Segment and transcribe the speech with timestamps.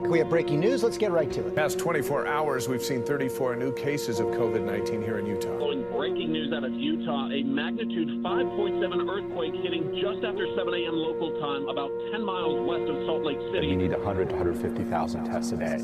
[0.00, 0.82] We have breaking news.
[0.82, 1.54] Let's get right to it.
[1.54, 5.58] Past 24 hours, we've seen 34 new cases of COVID 19 here in Utah.
[5.58, 10.94] Following breaking news out of Utah, a magnitude 5.7 earthquake hitting just after 7 a.m.
[10.94, 13.66] local time, about 10 miles west of Salt Lake City.
[13.66, 15.76] We need 100 to 150,000 tests a day.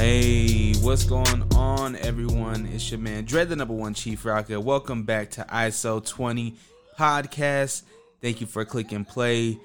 [0.00, 2.66] Hey, what's going on, everyone?
[2.66, 4.58] It's your man, Dread, the number one Chief Rocker.
[4.58, 6.56] Welcome back to ISO 20
[6.98, 7.82] podcast.
[8.20, 9.58] Thank you for clicking play.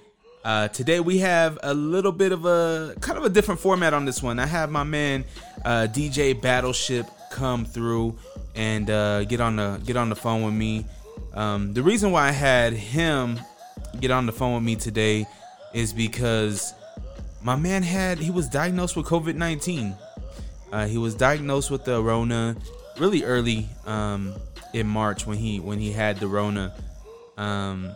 [0.44, 4.06] Uh, today we have a little bit of a kind of a different format on
[4.06, 4.40] this one.
[4.40, 5.24] I have my man
[5.64, 8.18] uh, DJ Battleship come through
[8.56, 10.86] and uh, get on the get on the phone with me.
[11.34, 13.40] Um, the reason why I had him
[14.00, 15.26] get on the phone with me today
[15.74, 16.74] is because
[17.42, 19.96] my man had he was diagnosed with COVID nineteen.
[20.72, 22.56] Uh, he was diagnosed with the Rona
[22.98, 24.34] really early um,
[24.74, 26.74] in March when he when he had the Rona.
[27.38, 27.92] Um,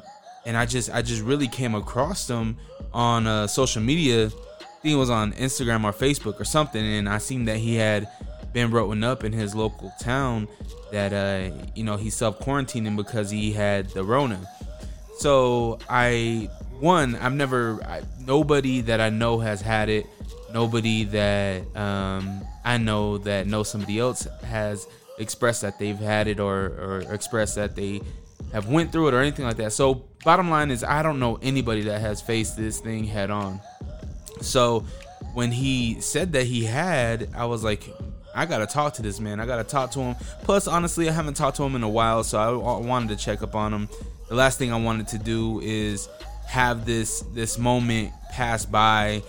[0.45, 2.57] and I just I just really came across them
[2.93, 4.27] on uh, social media.
[4.27, 7.75] I think it was on Instagram or Facebook or something, and I seen that he
[7.75, 8.07] had
[8.53, 10.47] been written up in his local town
[10.91, 14.47] that uh, you know he's self quarantining because he had the Rona.
[15.17, 20.05] So I one I've never I, nobody that I know has had it.
[20.53, 24.87] Nobody that um, I know that knows somebody else has
[25.17, 28.01] expressed that they've had it or, or expressed that they
[28.55, 29.73] have went through it or anything like that.
[29.73, 33.59] So bottom line is I don't know anybody that has faced this thing head on.
[34.39, 34.85] So
[35.33, 37.83] when he said that he had, I was like,
[38.33, 39.41] I gotta talk to this man.
[39.41, 40.15] I gotta talk to him.
[40.43, 43.43] Plus, honestly, I haven't talked to him in a while, so I wanted to check
[43.43, 43.89] up on him.
[44.29, 46.07] The last thing I wanted to do is
[46.47, 49.21] have this this moment pass by,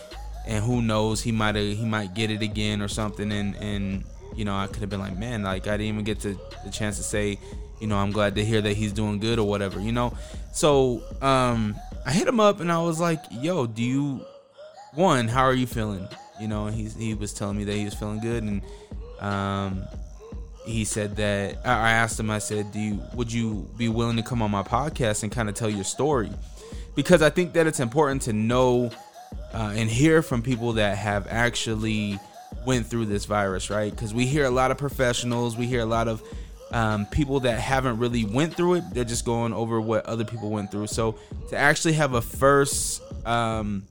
[0.46, 4.05] and who knows, he might he might get it again or something, and and
[4.36, 6.70] you know I could have been like, man, like I didn't even get to, the
[6.70, 7.40] chance to say
[7.80, 10.16] you know, I'm glad to hear that he's doing good or whatever, you know.
[10.52, 14.20] So, um, I hit him up and I was like, "Yo, do you
[14.94, 15.28] one?
[15.28, 16.08] How are you feeling?"
[16.41, 18.62] You know, he he was telling me that he was feeling good, and
[19.20, 19.84] um,
[20.64, 22.30] he said that I asked him.
[22.30, 25.48] I said, "Do you would you be willing to come on my podcast and kind
[25.48, 26.30] of tell your story?"
[26.95, 28.90] Because I think that it's important to know
[29.52, 32.18] uh, and hear from people that have actually
[32.64, 33.90] went through this virus, right?
[33.90, 36.22] Because we hear a lot of professionals, we hear a lot of
[36.72, 40.50] um, people that haven't really went through it they're just going over what other people
[40.50, 40.88] went through.
[40.88, 41.16] So
[41.50, 43.84] to actually have a first um,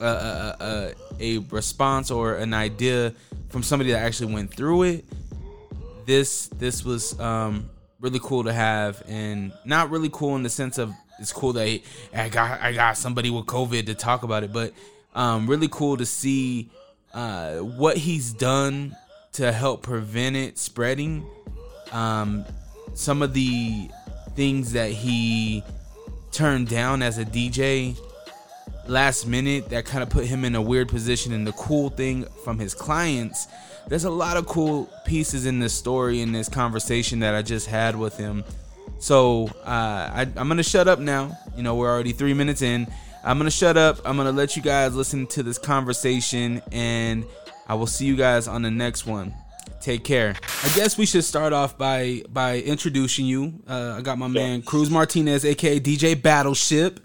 [0.00, 0.92] a
[1.50, 3.14] response or an idea
[3.48, 5.04] from somebody that actually went through it
[6.06, 7.68] this this was um,
[8.00, 9.02] really cool to have.
[9.06, 11.80] And not really cool in the sense of it's cool that
[12.14, 14.72] I got I got somebody with COVID to talk about it, but
[15.14, 16.70] um, really cool to see
[17.12, 18.96] uh, what he's done
[19.36, 21.26] to help prevent it spreading
[21.92, 22.44] um,
[22.94, 23.88] some of the
[24.34, 25.62] things that he
[26.32, 27.98] turned down as a DJ
[28.86, 31.34] last minute that kind of put him in a weird position.
[31.34, 33.46] And the cool thing from his clients,
[33.88, 37.66] there's a lot of cool pieces in this story, in this conversation that I just
[37.66, 38.42] had with him.
[38.98, 41.36] So uh, I, I'm gonna shut up now.
[41.54, 42.86] You know, we're already three minutes in.
[43.22, 43.98] I'm gonna shut up.
[44.06, 47.26] I'm gonna let you guys listen to this conversation, and
[47.68, 49.34] I will see you guys on the next one.
[49.80, 50.34] Take care.
[50.64, 53.54] I guess we should start off by by introducing you.
[53.68, 57.00] Uh, I got my man Cruz Martinez, aka DJ Battleship.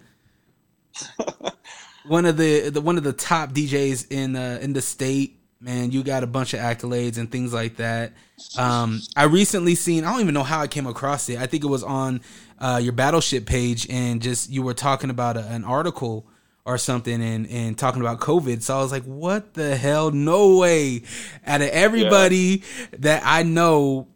[2.08, 5.38] one of the, the one of the top DJs in uh, in the state.
[5.60, 8.14] Man, you got a bunch of accolades and things like that.
[8.58, 10.04] Um, I recently seen.
[10.04, 11.38] I don't even know how I came across it.
[11.38, 12.22] I think it was on
[12.58, 16.26] uh, your Battleship page, and just you were talking about a, an article
[16.66, 18.62] or something and, and talking about COVID.
[18.62, 20.12] So I was like, what the hell?
[20.12, 21.04] No way.
[21.46, 22.88] Out of everybody yeah.
[23.00, 24.08] that I know,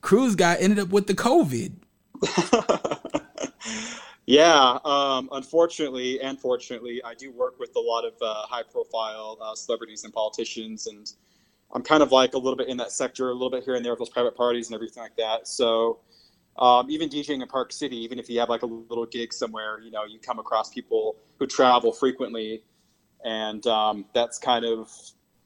[0.00, 1.72] Cruz guy ended up with the COVID.
[4.26, 4.78] yeah.
[4.84, 9.54] Um, unfortunately and fortunately, I do work with a lot of uh, high profile uh,
[9.54, 10.88] celebrities and politicians.
[10.88, 11.12] And
[11.72, 13.84] I'm kind of like a little bit in that sector, a little bit here and
[13.84, 15.46] there with those private parties and everything like that.
[15.46, 16.00] So,
[16.58, 19.80] um, even DJing in Park City, even if you have like a little gig somewhere,
[19.80, 22.62] you know, you come across people who travel frequently,
[23.24, 24.90] and um, that's kind of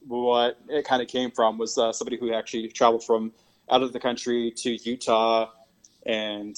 [0.07, 3.33] what it kind of came from was uh, somebody who actually traveled from
[3.71, 5.51] out of the country to Utah,
[6.05, 6.57] and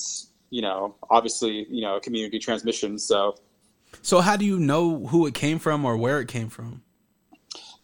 [0.51, 2.99] you know, obviously, you know, community transmission.
[2.99, 3.37] So,
[4.01, 6.83] so how do you know who it came from or where it came from?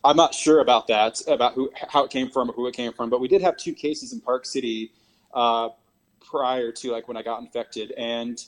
[0.03, 2.93] I'm not sure about that, about who how it came from or who it came
[2.93, 4.93] from, but we did have two cases in Park City.
[5.33, 5.71] Uh,
[6.29, 8.43] prior to like when I got infected, and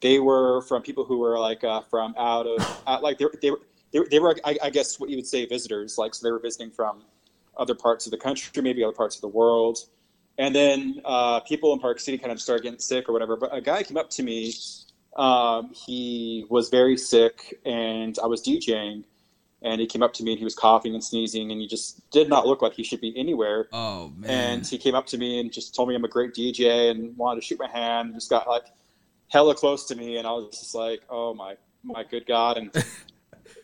[0.00, 3.60] they were from people who were like uh, from out of like they they were
[3.92, 6.38] they, they were I, I, guess what you would say visitors like so they were
[6.38, 7.02] visiting from
[7.56, 9.78] other parts of the country, maybe other parts of the world,
[10.38, 13.36] and then uh, people in Park City kind of started getting sick or whatever.
[13.36, 14.54] But a guy came up to me.
[15.16, 19.04] Um, he was very sick, and I was DJing,
[19.62, 22.08] and he came up to me and he was coughing and sneezing, and he just
[22.10, 23.68] did not look like he should be anywhere.
[23.72, 24.30] Oh man!
[24.30, 27.16] And he came up to me and just told me I'm a great DJ and
[27.16, 28.08] wanted to shoot my hand.
[28.08, 28.66] And just got like
[29.28, 32.56] hella close to me, and I was just like, oh my my good god!
[32.56, 32.70] And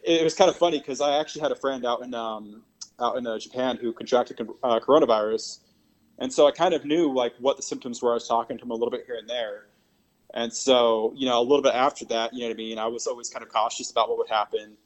[0.03, 2.63] it was kind of funny because I actually had a friend out in um,
[3.01, 5.61] out in uh, Japan who contracted uh, coronavirus,
[6.19, 8.13] and so I kind of knew like what the symptoms were.
[8.13, 9.67] I was talking to him a little bit here and there,
[10.35, 12.79] and so you know a little bit after that, you know what I mean.
[12.79, 14.77] I was always kind of cautious about what would happen,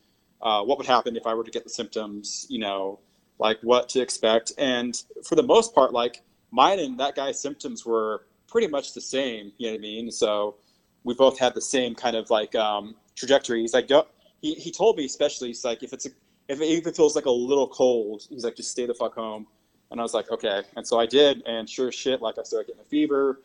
[0.42, 2.98] uh, what would happen if I were to get the symptoms, you know,
[3.38, 4.52] like what to expect.
[4.58, 9.00] And for the most part, like mine and that guy's symptoms were pretty much the
[9.00, 9.52] same.
[9.58, 10.10] You know what I mean?
[10.10, 10.56] So
[11.04, 13.60] we both had the same kind of like um, trajectory.
[13.60, 14.06] He's like, don't.
[14.42, 16.10] He, he told me especially, he's like, if it's a,
[16.48, 19.46] if it even feels like a little cold, he's like, just stay the fuck home.
[19.90, 20.62] And I was like, okay.
[20.76, 23.42] And so I did, and sure as shit, like I started getting a fever.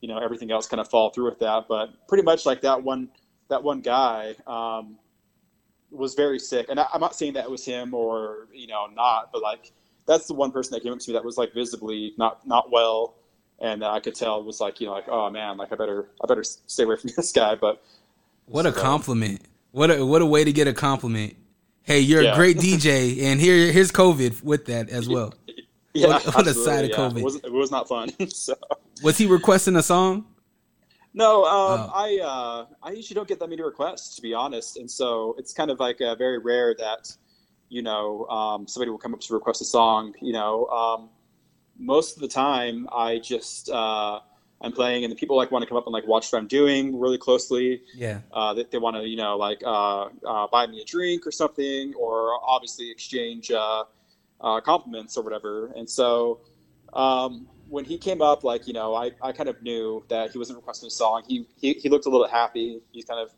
[0.00, 1.66] You know, everything else kind of fall through with that.
[1.68, 3.08] But pretty much like that one,
[3.48, 4.96] that one guy um,
[5.90, 6.66] was very sick.
[6.68, 9.72] And I, I'm not saying that it was him or you know not, but like
[10.06, 12.70] that's the one person that came up to me that was like visibly not not
[12.70, 13.14] well,
[13.60, 16.26] and I could tell was like you know like oh man, like I better I
[16.26, 17.54] better stay away from this guy.
[17.54, 17.82] But
[18.46, 19.42] what a compliment!
[19.72, 21.36] What a what a way to get a compliment.
[21.82, 22.32] Hey, you're yeah.
[22.32, 25.34] a great DJ, and here here's COVID with that as well.
[25.94, 26.96] Yeah, what, what a side of yeah.
[26.96, 27.36] COVID.
[27.36, 28.10] It it was not fun.
[28.28, 28.54] so.
[29.02, 30.26] Was he requesting a song?
[31.18, 31.92] No, um, oh.
[31.92, 35.52] I uh, I usually don't get that many requests to be honest, and so it's
[35.52, 37.12] kind of like uh, very rare that
[37.68, 40.14] you know um, somebody will come up to request a song.
[40.22, 41.08] You know, um,
[41.76, 44.20] most of the time I just uh,
[44.60, 46.46] I'm playing, and the people like want to come up and like watch what I'm
[46.46, 47.82] doing really closely.
[47.96, 51.26] Yeah, uh, they, they want to you know like uh, uh, buy me a drink
[51.26, 53.82] or something, or obviously exchange uh,
[54.40, 55.72] uh, compliments or whatever.
[55.74, 56.42] And so
[56.92, 60.38] um, when he came up, like you know, I, I kind of knew that he
[60.38, 61.22] wasn't requesting a song.
[61.26, 62.80] He, he he looked a little happy.
[62.92, 63.30] He's kind of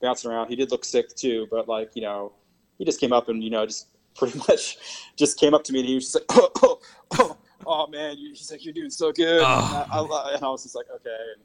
[0.00, 0.48] bouncing around.
[0.48, 2.32] He did look sick too, but like you know,
[2.78, 4.78] he just came up and you know just pretty much
[5.16, 6.80] just came up to me and he was just like, oh, oh,
[7.18, 7.36] oh,
[7.66, 9.42] oh man, he's like, you're doing so good.
[9.44, 9.44] Oh.
[9.44, 11.10] And, I, and, I, was just like, okay.
[11.34, 11.44] And,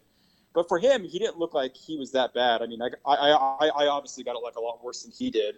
[0.53, 2.61] but for him, he didn't look like he was that bad.
[2.61, 5.29] I mean, I, I, I, I obviously got it like a lot worse than he
[5.29, 5.55] did,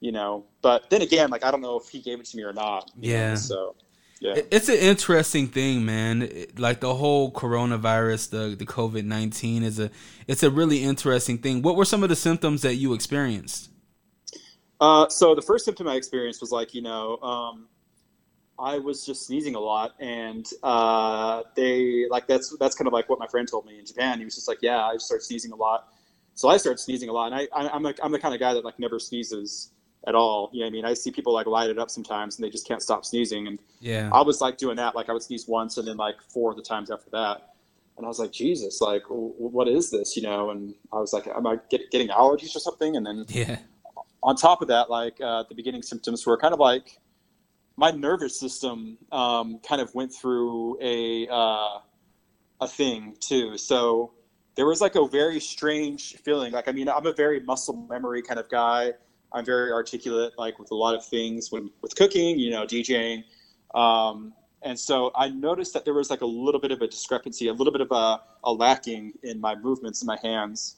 [0.00, 0.44] you know.
[0.60, 2.90] But then again, like I don't know if he gave it to me or not.
[3.00, 3.30] Yeah.
[3.30, 3.74] Know, so.
[4.20, 4.34] Yeah.
[4.50, 6.30] It's an interesting thing, man.
[6.58, 9.90] Like the whole coronavirus, the the COVID nineteen is a
[10.26, 11.62] it's a really interesting thing.
[11.62, 13.70] What were some of the symptoms that you experienced?
[14.78, 17.68] Uh, so the first symptom I experienced was like you know um,
[18.58, 23.08] I was just sneezing a lot, and uh, they like that's that's kind of like
[23.08, 24.18] what my friend told me in Japan.
[24.18, 25.88] He was just like, yeah, I just started sneezing a lot.
[26.34, 28.40] So I started sneezing a lot, and I, I am like I'm the kind of
[28.40, 29.70] guy that like never sneezes
[30.06, 30.50] at all.
[30.52, 30.84] You know what I mean?
[30.84, 33.46] I see people like light it up sometimes, and they just can't stop sneezing.
[33.46, 34.94] And yeah, I was like doing that.
[34.94, 37.54] Like I would sneeze once, and then like four of the times after that.
[37.96, 40.16] And I was like, Jesus, like, what is this?
[40.16, 40.50] You know?
[40.50, 42.96] And I was like, am I get, getting allergies or something?
[42.96, 43.58] And then yeah.
[44.22, 46.98] On top of that, like uh, the beginning symptoms were kind of like
[47.76, 51.78] my nervous system um, kind of went through a uh,
[52.60, 53.56] a thing too.
[53.56, 54.12] So
[54.54, 56.52] there was like a very strange feeling.
[56.52, 58.92] Like I mean, I'm a very muscle memory kind of guy.
[59.32, 63.24] I'm very articulate, like with a lot of things when with cooking, you know, DJing.
[63.74, 64.32] Um,
[64.62, 67.52] and so I noticed that there was like a little bit of a discrepancy, a
[67.52, 70.76] little bit of a, a lacking in my movements in my hands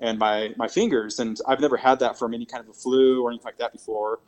[0.00, 1.18] and my my fingers.
[1.20, 3.72] And I've never had that from any kind of a flu or anything like that
[3.72, 4.20] before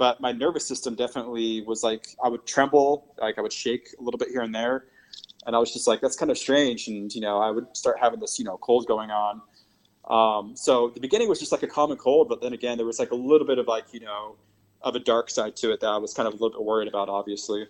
[0.00, 4.02] but my nervous system definitely was like I would tremble, like I would shake a
[4.02, 4.86] little bit here and there,
[5.44, 7.98] and I was just like that's kind of strange, and you know I would start
[8.00, 9.42] having this you know cold going on.
[10.10, 12.98] Um, so the beginning was just like a common cold, but then again there was
[12.98, 14.36] like a little bit of like you know
[14.82, 16.88] of a dark side to it that I was kind of a little bit worried
[16.88, 17.66] about, obviously.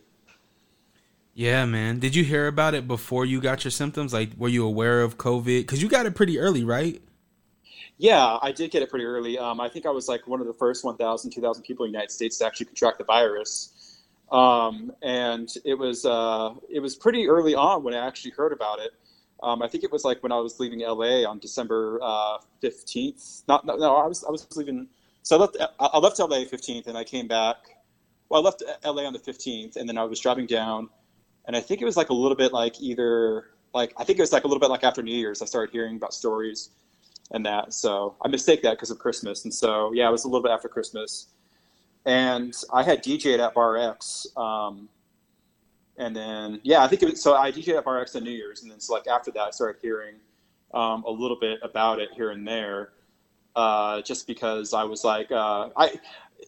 [1.35, 1.99] Yeah, man.
[1.99, 4.12] Did you hear about it before you got your symptoms?
[4.12, 5.44] Like, were you aware of COVID?
[5.62, 7.00] Because you got it pretty early, right?
[7.99, 9.38] Yeah, I did get it pretty early.
[9.38, 11.97] Um, I think I was like one of the first 1,000, 2,000 people in the
[11.99, 13.99] United States to actually contract the virus.
[14.32, 18.78] Um, and it was uh, it was pretty early on when I actually heard about
[18.78, 18.92] it.
[19.42, 23.42] Um, I think it was like when I was leaving LA on December uh, fifteenth.
[23.49, 24.88] Uh, not no, no, I was I was leaving.
[25.23, 27.56] So I left I left LA fifteenth, and I came back.
[28.28, 30.88] Well, I left LA on the fifteenth, and then I was driving down,
[31.47, 34.23] and I think it was like a little bit like either like I think it
[34.23, 35.42] was like a little bit like after New Year's.
[35.42, 36.70] I started hearing about stories
[37.32, 37.73] and that.
[37.73, 39.44] So I mistake that because of Christmas.
[39.44, 41.26] And so yeah, it was a little bit after Christmas,
[42.04, 44.26] and I had DJed at Bar X.
[44.37, 44.88] Um,
[46.00, 47.37] and then yeah, I think it was, so.
[47.37, 49.50] I DJed at Bar X on New Year's, and then so like after that, I
[49.50, 50.16] started hearing
[50.73, 52.92] um, a little bit about it here and there,
[53.54, 55.95] uh, just because I was like uh, I.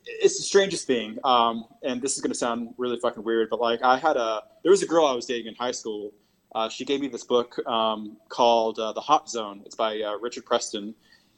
[0.06, 1.18] it's the strangest thing.
[1.22, 4.70] Um, and this is gonna sound really fucking weird, but like I had a there
[4.70, 6.12] was a girl I was dating in high school.
[6.54, 9.62] Uh, she gave me this book um, called uh, The Hot Zone.
[9.66, 10.94] It's by uh, Richard Preston,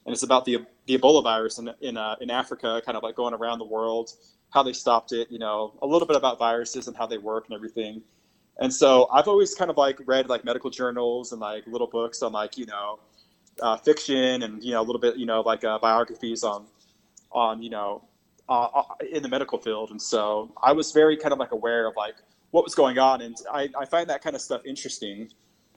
[0.06, 3.16] and it's about the the Ebola virus in in, uh, in Africa, kind of like
[3.16, 4.12] going around the world,
[4.54, 5.30] how they stopped it.
[5.30, 8.02] You know, a little bit about viruses and how they work and everything.
[8.58, 12.22] And so I've always kind of like read like medical journals and like little books
[12.22, 13.00] on like you know
[13.60, 16.66] uh, fiction and you know a little bit you know like uh, biographies on
[17.32, 18.02] on you know
[18.48, 21.86] uh, uh, in the medical field, and so I was very kind of like aware
[21.86, 22.14] of like
[22.50, 25.30] what was going on, and I, I find that kind of stuff interesting,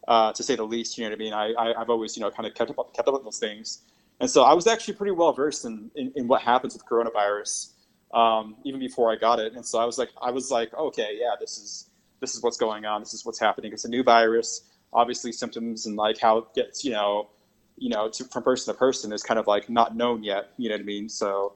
[0.07, 0.98] uh, to say the least.
[0.98, 1.34] You know what I mean?
[1.34, 3.81] I, I have always you know kind of kept up kept up with those things,
[4.19, 7.72] and so I was actually pretty well versed in, in, in what happens with coronavirus,
[8.13, 11.17] um, even before I got it, and so I was like I was like okay
[11.19, 14.03] yeah this is this is what's going on this is what's happening it's a new
[14.03, 14.61] virus
[14.91, 17.29] obviously symptoms and like how it gets you know
[17.77, 20.69] you know to, from person to person is kind of like not known yet you
[20.69, 21.53] know what I mean so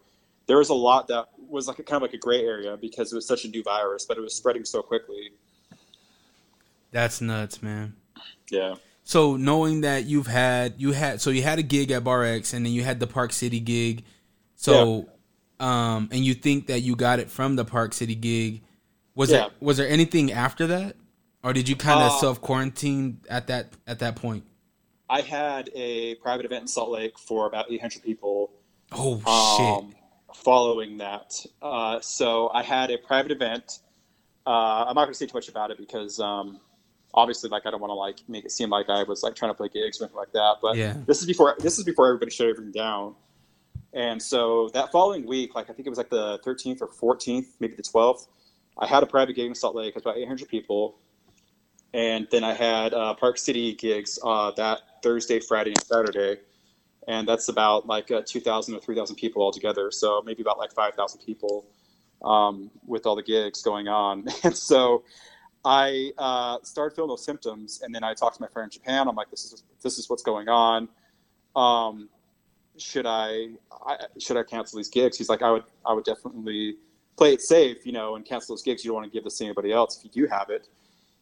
[0.47, 3.11] there was a lot that was like a kind of like a gray area because
[3.11, 5.31] it was such a new virus, but it was spreading so quickly.
[6.91, 7.95] That's nuts, man.
[8.49, 8.75] Yeah.
[9.03, 12.53] So knowing that you've had you had so you had a gig at Bar X
[12.53, 14.03] and then you had the Park City gig.
[14.55, 15.10] So yeah.
[15.61, 18.61] Um and you think that you got it from the Park City gig.
[19.15, 19.37] Was yeah.
[19.37, 20.95] there was there anything after that?
[21.43, 24.43] Or did you kind of uh, self quarantine at that at that point?
[25.09, 28.51] I had a private event in Salt Lake for about 800 people.
[28.93, 30.01] Oh um, shit!
[30.35, 31.33] following that.
[31.61, 33.79] Uh, so I had a private event.
[34.45, 36.59] Uh, I'm not going to say too much about it because um,
[37.13, 39.51] obviously, like, I don't want to like make it seem like I was like trying
[39.51, 40.55] to play gigs or anything like that.
[40.61, 40.95] But yeah.
[41.05, 43.15] this is before this is before everybody shut everything down.
[43.93, 47.47] And so that following week, like I think it was like the 13th or 14th,
[47.59, 48.27] maybe the 12th,
[48.77, 49.89] I had a private gig in Salt Lake.
[49.89, 50.97] It was about 800 people.
[51.93, 56.37] And then I had uh, Park City gigs uh, that Thursday, Friday, and Saturday
[57.07, 59.91] and that's about like uh, 2,000 or 3,000 people altogether.
[59.91, 61.65] So maybe about like 5,000 people
[62.23, 64.25] um, with all the gigs going on.
[64.43, 65.03] And so
[65.63, 69.07] I uh, started feeling those symptoms, and then I talked to my friend in Japan.
[69.07, 70.89] I'm like, this is this is what's going on.
[71.55, 72.09] Um,
[72.81, 73.49] should I,
[73.85, 75.17] I, should I cancel these gigs?
[75.17, 76.77] He's like, I would I would definitely
[77.17, 78.83] play it safe, you know, and cancel those gigs.
[78.83, 80.67] You don't want to give this to anybody else if you do have it.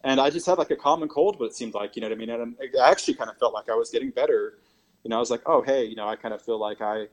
[0.03, 2.15] And I just had like a common cold, but it seemed like, you know what
[2.15, 2.29] I mean?
[2.29, 4.59] And I actually kind of felt like I was getting better
[5.03, 7.07] you know, I was like, oh, hey, you know, I kind of feel like I,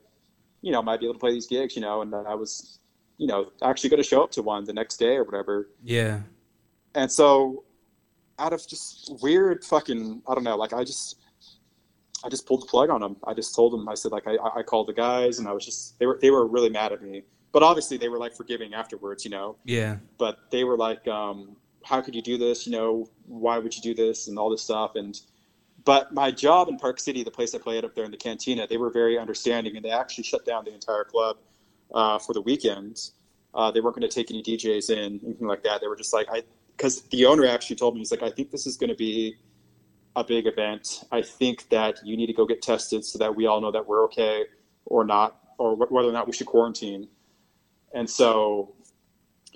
[0.61, 2.79] you know, might be able to play these gigs, you know, and I was,
[3.17, 5.69] you know, actually going to show up to one the next day or whatever.
[5.83, 6.21] Yeah.
[6.95, 7.63] And so,
[8.39, 11.17] out of just weird fucking, I don't know, like I just,
[12.23, 13.17] I just pulled the plug on them.
[13.25, 15.65] I just told them, I said, like, I, I called the guys, and I was
[15.65, 18.73] just, they were, they were really mad at me, but obviously they were like forgiving
[18.73, 19.57] afterwards, you know.
[19.65, 19.97] Yeah.
[20.17, 22.65] But they were like, um, how could you do this?
[22.65, 25.19] You know, why would you do this and all this stuff and
[25.87, 28.67] but my job in Park City, the place I played up there in the cantina,
[28.67, 31.37] they were very understanding and they actually shut down the entire club
[31.93, 32.99] uh, for the weekend.
[33.53, 35.79] Uh, they weren't going to take any DJs in, anything like that.
[35.79, 36.43] They were just like, I,
[36.75, 39.37] because the owner actually told me, he's like, I think this is going to be
[40.17, 41.05] a big event.
[41.11, 43.87] I think that you need to go get tested so that we all know that
[43.87, 44.43] we're okay
[44.85, 47.07] or not, or whether or not we should quarantine.
[47.93, 48.75] And so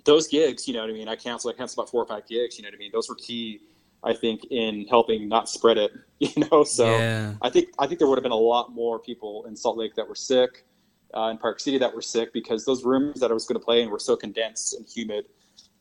[0.05, 1.09] those gigs, you know what I mean?
[1.09, 2.91] I canceled, I canceled about four or five gigs, you know what I mean?
[2.93, 3.61] Those were key
[4.03, 5.91] I think in helping not spread it.
[6.21, 7.33] You know, so yeah.
[7.41, 9.95] I think I think there would have been a lot more people in Salt Lake
[9.95, 10.67] that were sick,
[11.15, 13.65] uh, in Park City that were sick because those rooms that I was going to
[13.65, 15.25] play in were so condensed and humid,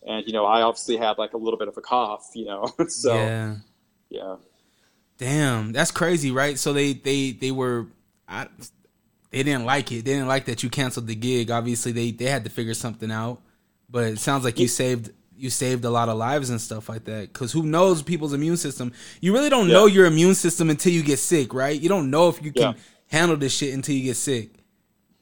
[0.06, 2.30] and you know I obviously had like a little bit of a cough.
[2.34, 3.56] You know, so yeah,
[4.08, 4.36] yeah.
[5.20, 6.58] Damn, that's crazy, right?
[6.58, 7.88] So they they they were.
[8.26, 8.48] I,
[9.28, 10.06] they didn't like it.
[10.06, 11.50] They didn't like that you canceled the gig.
[11.50, 13.42] Obviously, they they had to figure something out.
[13.90, 17.04] But it sounds like you saved you saved a lot of lives and stuff like
[17.04, 17.32] that.
[17.32, 18.94] Because who knows people's immune system?
[19.20, 19.74] You really don't yeah.
[19.74, 21.78] know your immune system until you get sick, right?
[21.78, 22.80] You don't know if you can yeah.
[23.08, 24.48] handle this shit until you get sick.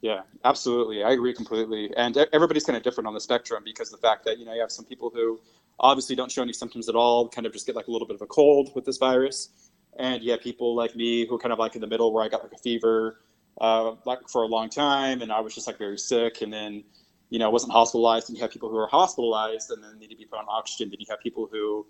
[0.00, 1.02] Yeah, absolutely.
[1.02, 1.90] I agree completely.
[1.96, 4.60] And everybody's kind of different on the spectrum because the fact that you know you
[4.60, 5.40] have some people who
[5.80, 8.14] obviously don't show any symptoms at all, kind of just get like a little bit
[8.14, 9.50] of a cold with this virus,
[9.96, 12.28] and yeah, people like me who are kind of like in the middle where I
[12.28, 13.20] got like a fever,
[13.60, 16.84] uh, like for a long time, and I was just like very sick, and then
[17.30, 20.16] you know, wasn't hospitalized, and you have people who are hospitalized and then need to
[20.16, 20.88] be put on oxygen.
[20.88, 21.86] Then you have people who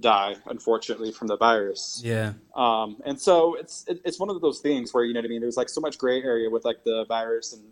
[0.00, 2.02] die, unfortunately, from the virus.
[2.04, 2.34] Yeah.
[2.54, 5.28] Um, and so it's it, it's one of those things where you know what I
[5.28, 5.40] mean.
[5.40, 7.62] There's like so much gray area with like the virus and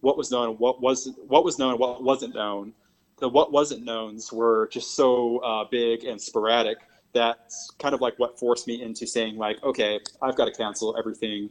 [0.00, 2.72] what was known, what was what was known, and what wasn't known.
[3.18, 6.78] The what wasn't knowns were just so uh, big and sporadic.
[7.14, 10.96] That's kind of like what forced me into saying like, okay, I've got to cancel
[10.98, 11.50] everything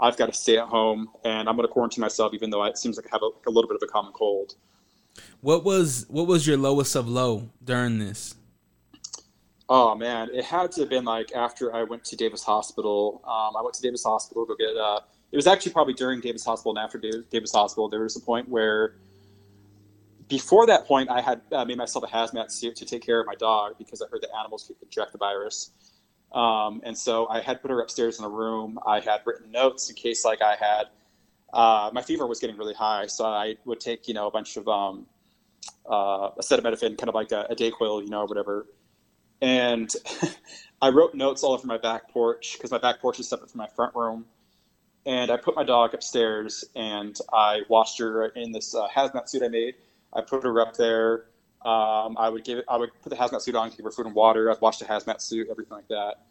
[0.00, 2.78] I've got to stay at home and I'm going to quarantine myself, even though it
[2.78, 4.54] seems like I have a, a, little bit of a common cold.
[5.40, 8.36] What was what was your lowest of low during this?
[9.68, 13.20] Oh man, it had to have been like after I went to Davis Hospital.
[13.24, 14.76] Um, I went to Davis Hospital to go get.
[14.76, 15.00] Uh,
[15.32, 16.98] it was actually probably during Davis Hospital and after
[17.30, 17.88] Davis Hospital.
[17.88, 18.94] There was a point where
[20.28, 23.26] before that point, I had uh, made myself a hazmat suit to take care of
[23.26, 25.70] my dog because I heard that animals could contract the virus.
[26.32, 28.78] Um, and so I had put her upstairs in a room.
[28.86, 30.84] I had written notes in case like I had
[31.52, 34.56] uh, my fever was getting really high, so I would take you know a bunch
[34.58, 35.06] of um,
[35.88, 38.66] uh, acetaminophen, kind of like a, a Dayquil, you know, whatever.
[39.40, 39.90] And
[40.82, 43.58] I wrote notes all over my back porch because my back porch is separate from
[43.58, 44.26] my front room.
[45.06, 49.42] And I put my dog upstairs and I washed her in this uh, hazmat suit
[49.42, 49.74] I made.
[50.12, 51.26] I put her up there.
[51.64, 54.06] Um, I would give it, I would put the hazmat suit on, give her food
[54.06, 54.50] and water.
[54.50, 56.26] I'd wash the hazmat suit, everything like that.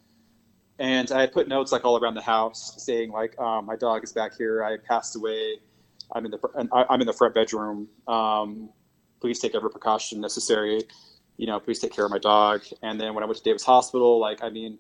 [0.80, 4.14] And I put notes like all around the house saying like, um, my dog is
[4.14, 4.64] back here.
[4.64, 5.60] I passed away.
[6.12, 7.90] I'm in the I'm in the front bedroom.
[8.08, 8.70] Um,
[9.20, 10.84] please take every precaution necessary.
[11.38, 12.62] You know, please take care of my dog.
[12.82, 14.80] And then when I went to Davis Hospital, like I mean,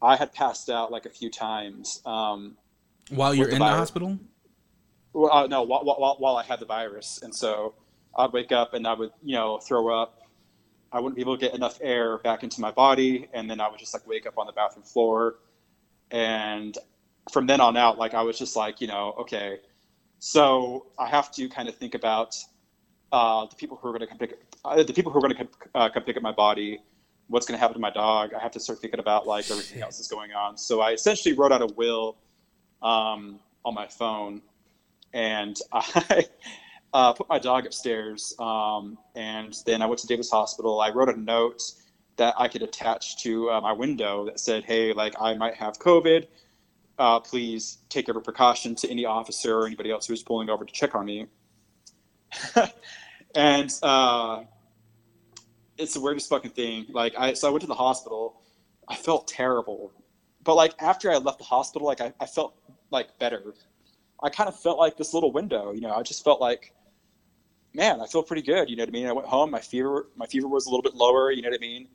[0.00, 2.00] I had passed out like a few times.
[2.06, 2.56] Um,
[3.10, 3.74] while you're the in virus.
[3.74, 4.18] the hospital?
[5.12, 7.74] Well, uh, no, while, while, while I had the virus, and so
[8.16, 10.20] I'd wake up and I would, you know, throw up.
[10.92, 13.68] I wouldn't be able to get enough air back into my body, and then I
[13.68, 15.36] would just like wake up on the bathroom floor.
[16.10, 16.78] And
[17.32, 19.58] from then on out, like I was just like, you know, okay,
[20.20, 22.36] so I have to kind of think about
[23.12, 25.36] uh, the people who are going to come pick uh, the people who are going
[25.36, 26.78] to uh, come pick up my body.
[27.28, 28.32] What's going to happen to my dog?
[28.34, 30.56] I have to start thinking about like everything else that's going on.
[30.56, 32.16] So I essentially wrote out a will
[32.82, 34.42] um, on my phone,
[35.12, 36.26] and I
[36.94, 40.80] uh, put my dog upstairs, um, and then I went to Davis Hospital.
[40.80, 41.60] I wrote a note
[42.16, 45.78] that I could attach to uh, my window that said, "Hey, like I might have
[45.80, 46.28] COVID.
[46.96, 50.72] Uh, please take every precaution to any officer or anybody else who's pulling over to
[50.72, 51.26] check on me."
[53.34, 54.44] and uh,
[55.76, 56.86] it's the weirdest fucking thing.
[56.90, 58.40] Like I, so I went to the hospital.
[58.86, 59.92] I felt terrible,
[60.44, 62.54] but like after I left the hospital, like I, I felt
[62.92, 63.54] like better.
[64.22, 65.92] I kind of felt like this little window, you know.
[65.92, 66.72] I just felt like
[67.74, 68.70] man, I feel pretty good.
[68.70, 69.06] You know what I mean?
[69.06, 71.30] I went home, my fever, my fever was a little bit lower.
[71.30, 71.88] You know what I mean?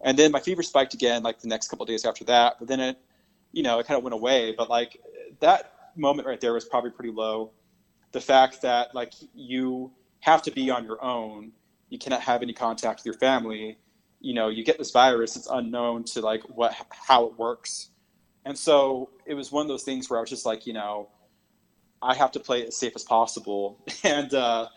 [0.00, 2.56] And then my fever spiked again, like the next couple days after that.
[2.58, 2.98] But then it,
[3.52, 4.54] you know, it kind of went away.
[4.56, 5.00] But like
[5.40, 7.52] that moment right there was probably pretty low.
[8.12, 11.52] The fact that like you have to be on your own,
[11.88, 13.78] you cannot have any contact with your family.
[14.20, 17.90] You know, you get this virus; it's unknown to like what how it works.
[18.44, 21.08] And so it was one of those things where I was just like, you know,
[22.00, 23.84] I have to play it as safe as possible.
[24.04, 24.68] And uh,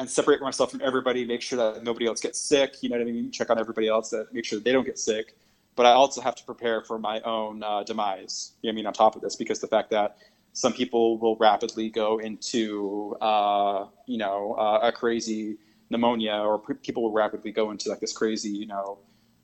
[0.00, 2.76] and separate myself from everybody, make sure that nobody else gets sick.
[2.80, 3.30] You know what I mean?
[3.30, 5.36] Check on everybody else, that make sure that they don't get sick.
[5.76, 8.52] But I also have to prepare for my own uh, demise.
[8.62, 8.86] You know what I mean?
[8.86, 10.16] On top of this, because the fact that
[10.54, 15.58] some people will rapidly go into, uh, you know, uh, a crazy
[15.90, 18.98] pneumonia, or people will rapidly go into like this crazy, you know,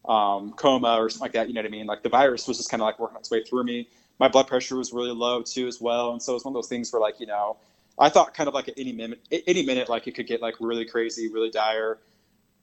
[0.09, 1.49] um, coma or something like that.
[1.49, 1.87] You know what I mean?
[1.87, 3.89] Like the virus was just kind of like working its way through me.
[4.19, 6.55] My blood pressure was really low too, as well, and so it was one of
[6.55, 7.59] those things where like, you know,
[7.99, 10.55] I thought kind of like at any minute, any minute, like it could get like
[10.61, 11.99] really crazy, really dire.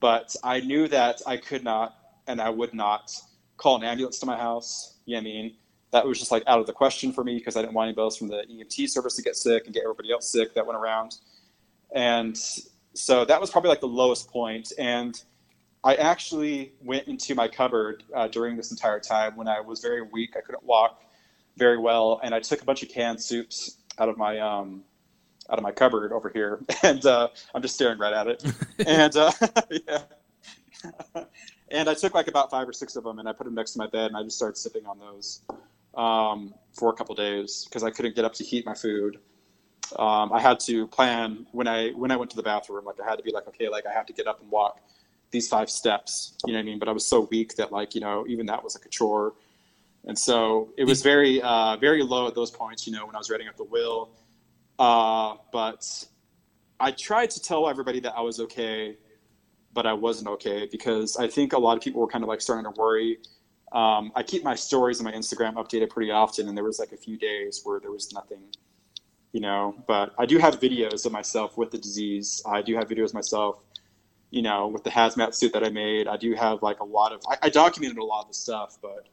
[0.00, 3.12] But I knew that I could not and I would not
[3.56, 4.96] call an ambulance to my house.
[5.06, 5.56] You know I mean?
[5.90, 8.04] That was just like out of the question for me because I didn't want anybody
[8.04, 10.76] else from the EMT service to get sick and get everybody else sick that went
[10.76, 11.16] around.
[11.94, 12.36] And
[12.94, 14.72] so that was probably like the lowest point.
[14.76, 15.20] And
[15.84, 20.02] I actually went into my cupboard uh, during this entire time when I was very
[20.02, 20.34] weak.
[20.36, 21.02] I couldn't walk
[21.56, 22.20] very well.
[22.24, 24.82] And I took a bunch of canned soups out of my um,
[25.50, 28.44] out of my cupboard over here, and uh, I'm just staring right at it.
[28.86, 29.32] and uh,
[29.70, 31.24] yeah,
[31.70, 33.72] and I took like about five or six of them, and I put them next
[33.72, 35.42] to my bed, and I just started sipping on those
[35.94, 39.18] um, for a couple days because I couldn't get up to heat my food.
[39.96, 42.84] Um, I had to plan when I when I went to the bathroom.
[42.84, 44.80] Like I had to be like, okay, like I have to get up and walk
[45.30, 46.34] these five steps.
[46.46, 46.78] You know what I mean?
[46.78, 49.34] But I was so weak that like you know even that was like a chore.
[50.06, 52.86] And so it was very uh, very low at those points.
[52.86, 54.10] You know when I was writing up the will
[54.78, 56.06] uh, but
[56.80, 58.96] I tried to tell everybody that I was okay,
[59.72, 62.40] but I wasn't okay because I think a lot of people were kind of like
[62.40, 63.18] starting to worry.
[63.72, 66.92] Um, I keep my stories on my Instagram updated pretty often, and there was like
[66.92, 68.42] a few days where there was nothing,
[69.32, 69.74] you know.
[69.86, 72.42] But I do have videos of myself with the disease.
[72.46, 73.64] I do have videos myself,
[74.30, 76.06] you know, with the hazmat suit that I made.
[76.06, 77.20] I do have like a lot of.
[77.28, 79.08] I, I documented a lot of the stuff, but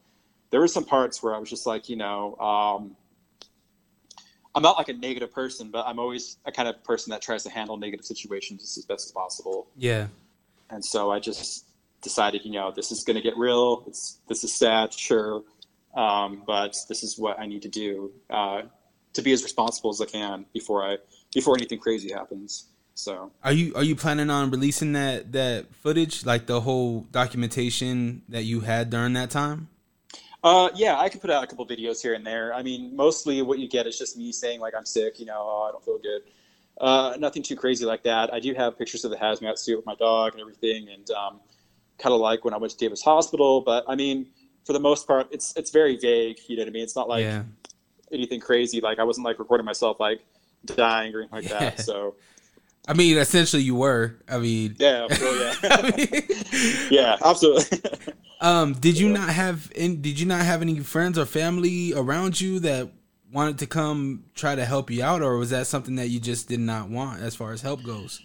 [0.51, 2.95] there were some parts where I was just like, you know, um,
[4.53, 7.43] I'm not like a negative person, but I'm always a kind of person that tries
[7.43, 9.67] to handle negative situations as best as possible.
[9.77, 10.07] Yeah.
[10.69, 11.65] And so I just
[12.01, 13.83] decided, you know, this is going to get real.
[13.87, 15.43] It's this is sad, sure,
[15.95, 18.63] um, but this is what I need to do uh,
[19.13, 20.97] to be as responsible as I can before I
[21.33, 22.65] before anything crazy happens.
[22.93, 28.21] So are you are you planning on releasing that that footage, like the whole documentation
[28.29, 29.69] that you had during that time?
[30.43, 32.53] Uh, yeah, I can put out a couple videos here and there.
[32.53, 35.39] I mean, mostly what you get is just me saying like I'm sick, you know,
[35.39, 36.21] oh, I don't feel good.
[36.79, 38.33] Uh, nothing too crazy like that.
[38.33, 41.39] I do have pictures of the hazmat suit with my dog and everything, and um,
[41.99, 43.61] kind of like when I went to Davis Hospital.
[43.61, 44.27] But I mean,
[44.65, 46.39] for the most part, it's it's very vague.
[46.47, 46.83] You know what I mean?
[46.83, 47.43] It's not like yeah.
[48.11, 48.81] anything crazy.
[48.81, 50.25] Like I wasn't like recording myself like
[50.65, 51.59] dying or anything like Yeah.
[51.59, 51.79] that.
[51.81, 52.15] So
[52.87, 54.17] I mean, essentially, you were.
[54.27, 56.23] I mean, yeah, well, yeah, I mean,
[56.89, 57.79] yeah, absolutely.
[58.41, 59.71] um, did you not have?
[59.75, 62.91] In, did you not have any friends or family around you that
[63.31, 66.47] wanted to come try to help you out, or was that something that you just
[66.47, 68.21] did not want as far as help goes?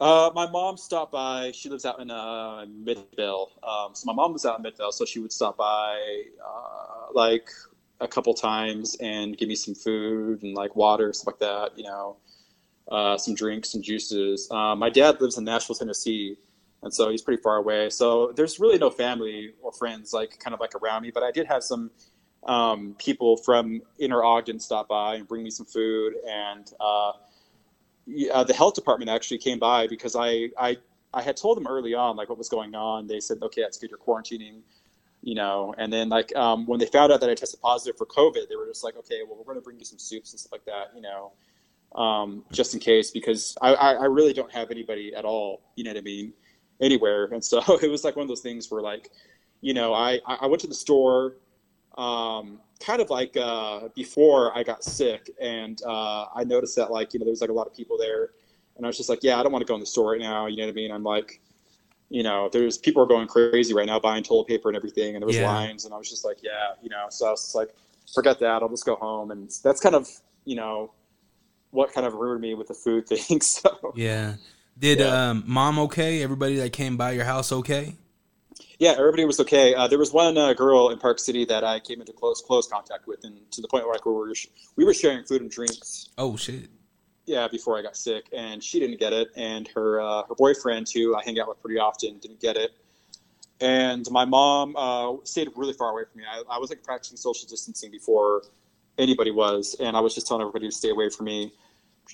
[0.00, 1.50] Uh, my mom stopped by.
[1.52, 3.50] She lives out in uh, Midvale.
[3.62, 7.48] Um, so my mom was out in Midvale, so she would stop by uh, like
[8.00, 11.78] a couple times and give me some food and like water, stuff like that.
[11.78, 12.16] You know,
[12.90, 14.48] uh, some drinks and juices.
[14.50, 16.36] Uh, my dad lives in Nashville, Tennessee,
[16.82, 17.90] and so he's pretty far away.
[17.90, 21.10] So there's really no family or friends like kind of like around me.
[21.12, 21.90] But I did have some
[22.46, 26.70] um, people from Inner Ogden stop by and bring me some food and.
[26.80, 27.12] Uh,
[28.32, 30.76] uh, the health department actually came by because I, I
[31.16, 33.06] I had told them early on like what was going on.
[33.06, 33.90] They said, okay, that's good.
[33.90, 34.60] You're quarantining,
[35.22, 35.74] you know.
[35.78, 38.56] And then like um, when they found out that I tested positive for COVID, they
[38.56, 40.64] were just like, okay, well we're going to bring you some soups and stuff like
[40.66, 41.32] that, you know,
[41.94, 45.84] um, just in case because I, I I really don't have anybody at all, you
[45.84, 46.32] know what I mean,
[46.80, 47.26] anywhere.
[47.26, 49.10] And so it was like one of those things where like,
[49.60, 51.36] you know, I I went to the store.
[51.96, 57.14] Um, kind of like uh, before I got sick, and uh, I noticed that like
[57.14, 58.30] you know there was like a lot of people there,
[58.76, 60.20] and I was just like, yeah, I don't want to go in the store right
[60.20, 60.46] now.
[60.46, 60.90] You know what I mean?
[60.92, 61.40] I'm like,
[62.10, 65.22] you know, there's people are going crazy right now buying toilet paper and everything, and
[65.22, 65.46] there was Yeah.
[65.46, 67.74] lines, and I was just like, yeah, you know, so I was like,
[68.14, 70.08] forget that, I'll just go home, and that's kind of
[70.44, 70.92] you know
[71.70, 73.40] what kind of ruined me with the food thing.
[73.40, 74.34] So Yeah.
[74.78, 75.30] Did Yeah.
[75.30, 76.22] um, mom okay?
[76.22, 77.96] Everybody that came by your house okay?
[78.78, 79.74] yeah, everybody was okay.
[79.74, 82.66] Uh, there was one uh, girl in Park City that I came into close close
[82.66, 84.32] contact with, and to the point where like we were
[84.76, 86.10] we were sharing food and drinks.
[86.18, 86.68] Oh shit.
[87.26, 90.88] yeah, before I got sick, and she didn't get it, and her uh, her boyfriend,
[90.92, 92.72] who I hang out with pretty often, didn't get it,
[93.60, 96.26] and my mom uh, stayed really far away from me.
[96.30, 98.42] I, I was like practicing social distancing before
[98.98, 101.52] anybody was, and I was just telling everybody to stay away from me.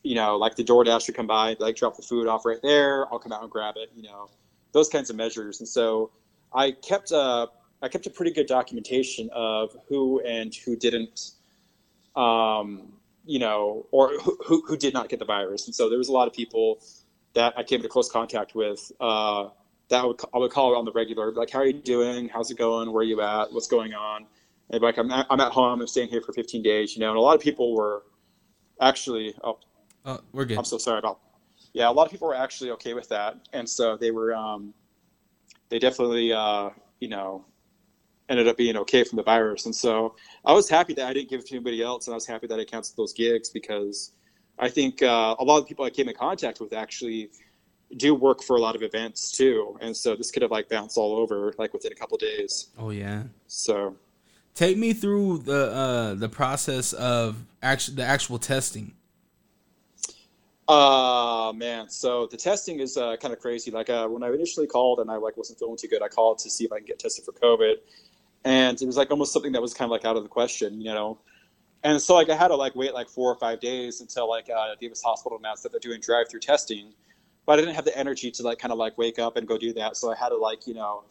[0.03, 3.13] You know, like the DoorDash would come by, like drop the food off right there.
[3.13, 3.91] I'll come out and grab it.
[3.95, 4.31] You know,
[4.73, 6.11] those kinds of measures, and so
[6.55, 7.49] I kept a,
[7.83, 11.33] I kept a pretty good documentation of who and who didn't
[12.17, 12.93] um,
[13.25, 15.67] you know, or who, who, did not get the virus.
[15.67, 16.81] And so there was a lot of people
[17.35, 19.49] that I came into close contact with uh,
[19.89, 22.29] that I would, I would call on the regular, like, how are you doing?
[22.29, 22.93] How's it going?
[22.93, 23.53] Where are you at?
[23.53, 24.27] What's going on?
[24.73, 25.81] And like, I'm at, I'm at home.
[25.81, 28.03] I'm staying here for 15 days, you know, and a lot of people were
[28.81, 29.59] actually, oh,
[30.05, 30.59] Oh, we're good.
[30.59, 31.21] I'm so sorry about.
[31.73, 34.35] Yeah, a lot of people were actually okay with that, and so they were.
[34.35, 34.75] Um,
[35.69, 37.47] they definitely, uh, you know,
[38.29, 41.31] ended up being okay from the virus, and so I was happy that I didn't
[41.31, 44.13] give it to anybody else, and I was happy that I canceled those gigs because
[44.59, 47.31] I think uh, a lot of the people I came in contact with actually
[47.97, 50.99] do work for a lot of events too, and so this could have like bounced
[50.99, 52.71] all over like within a couple days.
[52.77, 53.23] Oh yeah.
[53.47, 53.97] So
[54.55, 58.95] Take me through the uh the process of actual the actual testing.
[60.69, 63.71] Uh man, so the testing is uh, kind of crazy.
[63.71, 66.39] Like uh, when I initially called and I like wasn't feeling too good, I called
[66.39, 67.75] to see if I can get tested for COVID,
[68.45, 70.81] and it was like almost something that was kind of like out of the question,
[70.81, 71.19] you know.
[71.85, 74.49] And so like I had to like wait like four or five days until like
[74.49, 76.93] uh, Davis Hospital announced that they're doing drive-through testing,
[77.45, 79.59] but I didn't have the energy to like kind of like wake up and go
[79.59, 79.97] do that.
[79.97, 81.03] So I had to like you know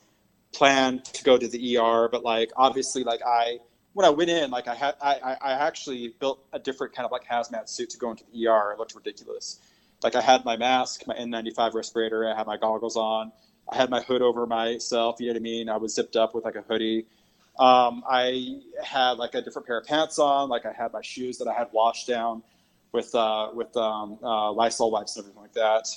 [0.54, 3.60] plan to go to the ER, but like obviously like I
[3.94, 7.12] when I went in, like I had, I, I actually built a different kind of
[7.12, 8.72] like hazmat suit to go into the ER.
[8.72, 9.60] It looked ridiculous.
[10.02, 13.32] Like I had my mask, my N95 respirator, I had my goggles on,
[13.70, 15.18] I had my hood over myself.
[15.20, 15.70] You know what I mean?
[15.70, 17.06] I was zipped up with like a hoodie.
[17.60, 20.50] Um, I had like a different pair of pants on.
[20.50, 22.44] Like I had my shoes that I had washed down
[22.94, 25.88] with uh, with um, uh, Lysol wipes and everything like that.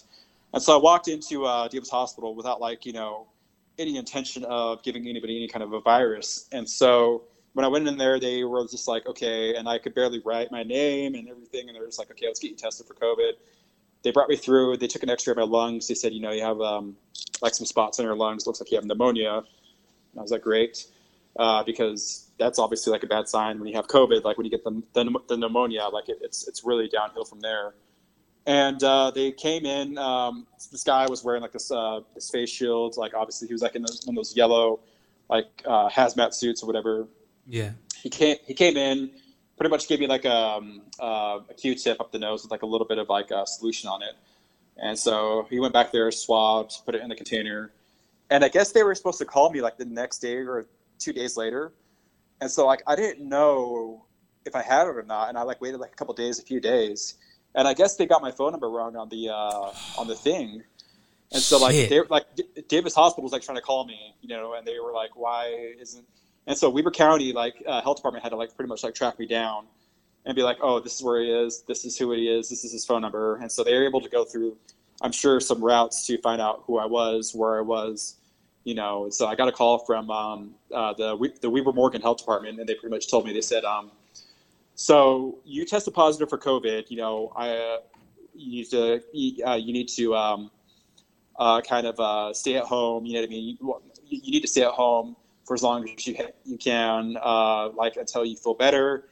[0.52, 3.26] And so I walked into uh, Davis Hospital without like you know
[3.78, 6.48] any intention of giving anybody any kind of a virus.
[6.52, 9.94] And so when I went in there, they were just like, okay, and I could
[9.94, 12.56] barely write my name and everything, and they were just like, okay, let's get you
[12.56, 13.32] tested for COVID.
[14.02, 14.76] They brought me through.
[14.76, 15.88] They took an X-ray of my lungs.
[15.88, 16.96] They said, you know, you have um,
[17.40, 18.46] like some spots in your lungs.
[18.46, 19.36] Looks like you have pneumonia.
[19.36, 20.86] And I was like, great,
[21.38, 24.24] uh, because that's obviously like a bad sign when you have COVID.
[24.24, 27.40] Like when you get the the, the pneumonia, like it, it's it's really downhill from
[27.40, 27.74] there.
[28.46, 29.96] And uh, they came in.
[29.96, 32.96] Um, this guy was wearing like this uh, this face shield.
[32.96, 34.80] Like obviously he was like in those, one of those yellow
[35.30, 37.06] like uh, hazmat suits or whatever
[37.46, 37.70] Yeah.
[38.02, 39.10] he came he came in
[39.56, 42.62] pretty much gave me like a, um, uh, a q-tip up the nose with like
[42.62, 44.14] a little bit of like a solution on it
[44.76, 47.72] and so he went back there swabbed put it in the container
[48.30, 50.66] and i guess they were supposed to call me like the next day or
[50.98, 51.72] two days later
[52.42, 54.04] and so like i didn't know
[54.44, 56.42] if i had it or not and i like waited like a couple days a
[56.42, 57.14] few days
[57.54, 60.62] and I guess they got my phone number wrong on the uh, on the thing.
[61.32, 61.90] And so like Shit.
[61.90, 64.78] they like D- Davis Hospital was like trying to call me, you know, and they
[64.78, 66.04] were like, why isn't?
[66.46, 69.18] And so Weber County like uh, health department had to like pretty much like track
[69.18, 69.66] me down
[70.26, 72.64] and be like, oh, this is where he is, this is who he is, this
[72.64, 74.56] is his phone number, and so they were able to go through,
[75.02, 78.16] I'm sure, some routes to find out who I was, where I was,
[78.64, 79.10] you know.
[79.10, 82.58] So I got a call from um, uh, the We- the Weber Morgan Health Department,
[82.58, 83.90] and they pretty much told me they said, um,
[84.74, 87.78] so you tested positive for COVID, you know, I
[88.34, 89.00] you need to
[89.46, 90.50] uh, you need to um,
[91.38, 93.06] uh, kind of uh, stay at home.
[93.06, 93.58] You know what I mean?
[93.60, 97.70] You, you need to stay at home for as long as you you can, uh,
[97.70, 99.08] like until you feel better.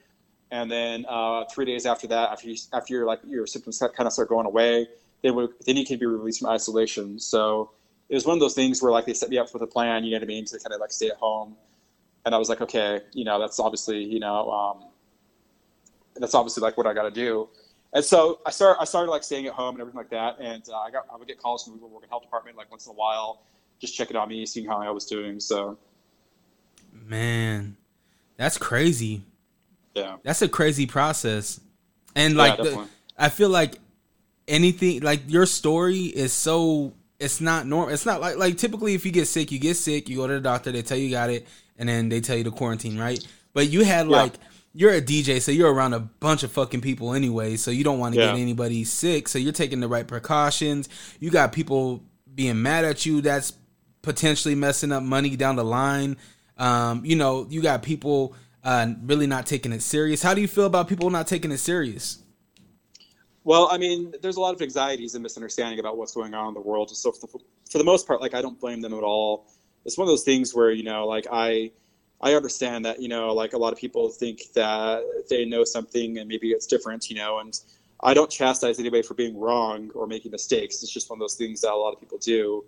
[0.51, 4.07] And then uh, three days after that, after you after your like your symptoms kind
[4.07, 4.88] of start going away,
[5.22, 7.18] then we, then you can be released from isolation.
[7.18, 7.70] So
[8.09, 10.05] it was one of those things where like they set me up with a plan.
[10.05, 10.44] You know what I mean?
[10.46, 11.57] To kind of like stay at home.
[12.25, 14.51] And I was like, okay, you know, that's obviously you know.
[14.51, 14.91] Um,
[16.16, 17.48] that's obviously like what I got to do.
[17.94, 20.38] And so I started, I started like staying at home and everything like that.
[20.40, 22.87] And uh, I got, I would get calls from the working health department like once
[22.87, 23.42] in a while,
[23.81, 25.40] just checking on me, seeing how I was doing.
[25.40, 25.79] So
[26.92, 27.77] Man,
[28.37, 29.25] that's crazy.
[29.94, 31.61] yeah, That's a crazy process.
[32.14, 32.81] And Yeah, like the.
[33.18, 33.79] I feel like
[34.48, 37.94] anything like your story is so it's not normal.
[37.94, 40.35] It's not like like typically if you get sick, you get sick, you go to
[40.35, 41.46] the doctor, they tell you got it,
[41.79, 43.22] and then they tell you to quarantine, right?
[43.55, 44.09] But you had Yeah.
[44.09, 44.35] like
[44.74, 47.98] you're a DJ, so you're around a bunch of fucking people anyway, so you don't
[47.98, 48.32] want to Yeah.
[48.32, 49.28] get anybody sick.
[49.28, 50.88] So you're taking the right precautions.
[51.20, 52.02] You got people
[52.35, 53.52] being mad at you that's
[54.00, 56.16] potentially messing up money down the line.
[56.58, 60.22] Um, you know, you got people uh, really not taking it serious.
[60.22, 62.18] How do you feel about people not taking it serious?
[63.44, 66.54] Well, I mean, there's a lot of anxieties and misunderstanding about what's going on in
[66.54, 66.94] the world.
[66.96, 67.38] So for the,
[67.70, 69.46] for the most part, like I don't blame them at all.
[69.85, 71.72] It's one of those things where you know, like I,
[72.22, 76.18] I understand that you know, like a lot of people think that they know something
[76.18, 77.58] and maybe it's different, you know, and
[78.02, 80.82] I don't chastise anybody for being wrong or making mistakes.
[80.82, 82.64] It's just one of those things that a lot of people do.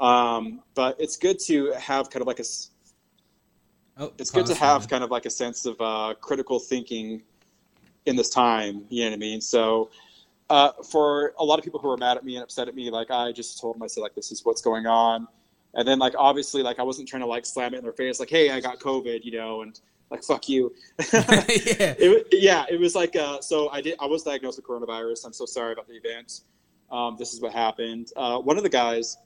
[0.00, 2.44] Um, but it's good to have kind of like a
[3.98, 7.22] oh, it's good to have kind of like a sense of uh, critical thinking
[8.06, 8.84] in this time.
[8.88, 9.40] You know what I mean?
[9.40, 9.90] So
[10.50, 12.90] uh, for a lot of people who are mad at me and upset at me,
[12.90, 15.28] like I just told them, I like this is what's going on,
[15.76, 18.20] and then like obviously like I wasn't trying to like slam it in their face,
[18.20, 19.78] like hey I got COVID, you know, and
[20.10, 20.74] like fuck you.
[21.12, 21.94] yeah.
[21.98, 25.26] it, yeah, it was like uh, so I did I was diagnosed with coronavirus.
[25.26, 26.40] I'm so sorry about the event.
[26.90, 28.10] Um, this is what happened.
[28.16, 29.16] Uh, one of the guys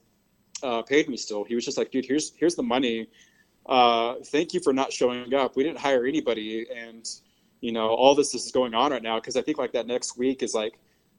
[0.63, 1.45] uh, paid me still.
[1.45, 3.09] He was just like, dude, here's here's the money.
[3.67, 5.57] Uh, thank you for not showing up.
[5.57, 7.07] We didn't hire anybody, and
[7.61, 10.17] you know all this is going on right now because I think like that next
[10.17, 10.79] week is like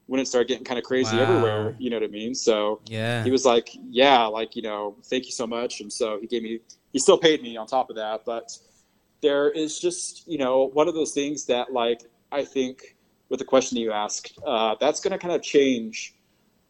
[0.09, 1.23] when it started getting kind of crazy Wow.
[1.23, 1.75] everywhere.
[1.77, 2.33] You know what I mean?
[2.33, 3.23] So Yeah.
[3.23, 5.81] he was like, yeah, like you know, thank you so much.
[5.81, 6.59] And so he gave me,
[6.91, 8.25] he still paid me on top of that.
[8.25, 8.51] But
[9.21, 12.95] there is just you know one of those things that like I think
[13.29, 16.15] with the question that you asked, uh, that's going to kind of change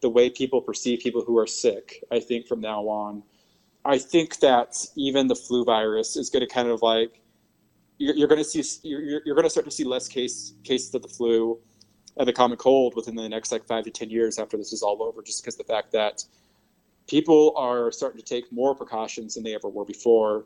[0.01, 2.03] the way people perceive people who are sick.
[2.11, 3.23] I think from now on,
[3.85, 7.21] I think that even the flu virus is going to kind of like
[7.97, 10.93] you're, you're going to see you're, you're going to start to see less case cases
[10.93, 11.57] of the flu
[12.19, 14.83] and the common cold within the next like five to ten years after this is
[14.83, 16.23] all over, just because the fact that
[17.07, 20.45] people are starting to take more precautions than they ever were before.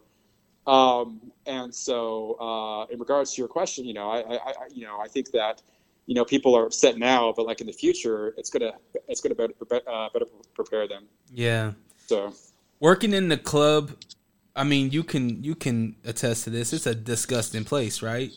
[0.66, 4.86] Um, and so, uh, in regards to your question, you know, I, I, I, you
[4.86, 5.62] know, I think that,
[6.06, 8.72] you know, people are upset now, but like in the future, it's gonna,
[9.10, 9.54] it's gonna better,
[9.88, 11.08] uh, better prepare them.
[11.34, 11.74] Yeah.
[12.08, 12.34] So,
[12.80, 13.92] Working in the club,
[14.56, 16.74] I mean, you can you can attest to this.
[16.74, 18.32] It's a disgusting place, right?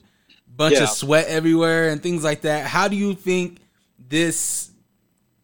[0.57, 0.85] Bunch Yeah.
[0.85, 2.67] of sweat everywhere and things like that.
[2.67, 3.59] How do you think
[3.99, 4.71] this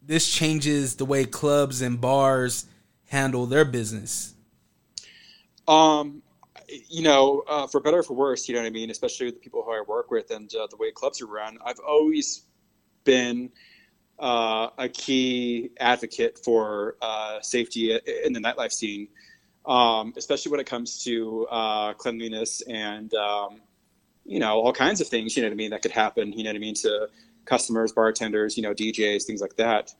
[0.05, 2.65] this changes the way clubs and bars
[3.09, 4.33] handle their business?
[5.67, 6.21] um,
[6.89, 8.89] you know, uh, for better or for worse, you know what I mean.
[8.89, 11.57] Especially with the people who I work with and uh, the way clubs are run,
[11.65, 12.43] I've always
[13.03, 13.51] been
[14.19, 19.07] uh, a key advocate for uh, safety in the nightlife scene,
[19.65, 23.61] um, especially when it comes to uh, cleanliness and um,
[24.25, 25.35] you know all kinds of things.
[25.35, 26.33] You know what I mean that could happen.
[26.33, 27.09] You know what I mean to
[27.45, 29.93] customers, bartenders, you know DJs, things like that.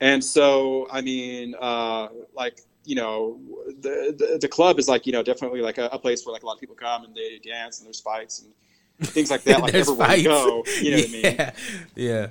[0.00, 3.38] And so, I mean, uh, like you know,
[3.80, 6.42] the, the the club is like you know definitely like a, a place where like
[6.42, 9.60] a lot of people come and they dance and there's fights and things like that.
[9.60, 11.22] Like everywhere you go, you know what I mean.
[11.24, 11.50] yeah.
[11.94, 12.26] Yeah.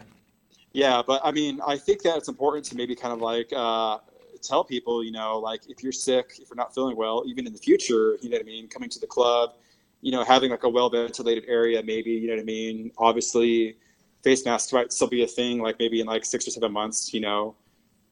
[0.72, 3.98] Yeah, but I mean, I think that it's important to maybe kind of like uh,
[4.42, 7.54] tell people, you know, like if you're sick, if you're not feeling well, even in
[7.54, 9.56] the future, you know what I mean, coming to the club,
[10.02, 12.92] you know, having like a well ventilated area, maybe, you know what I mean.
[12.98, 13.78] Obviously,
[14.24, 17.14] face masks might still be a thing, like maybe in like six or seven months,
[17.14, 17.56] you know.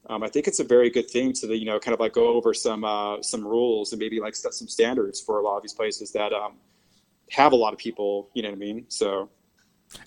[0.09, 2.13] Um, I think it's a very good thing to, the, you know, kind of like
[2.13, 5.57] go over some uh, some rules and maybe like set some standards for a lot
[5.57, 6.53] of these places that um,
[7.31, 8.85] have a lot of people, you know what I mean.
[8.89, 9.29] So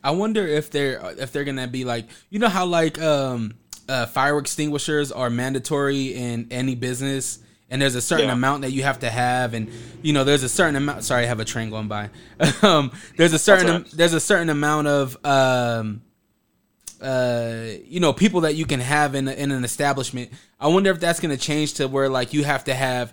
[0.02, 3.54] I wonder if they're if they're gonna be like you know how like um
[3.88, 8.32] uh, fire extinguishers are mandatory in any business and there's a certain Yeah.
[8.32, 9.70] amount that you have to have and
[10.02, 12.10] you know there's a certain amount sorry i have a train going by.
[12.62, 13.90] Um there's a certain right.
[13.92, 16.02] there's a certain amount of um
[17.00, 20.30] uh you know people that you can have in in an establishment.
[20.58, 23.12] I wonder if that's going to change to where like you have to have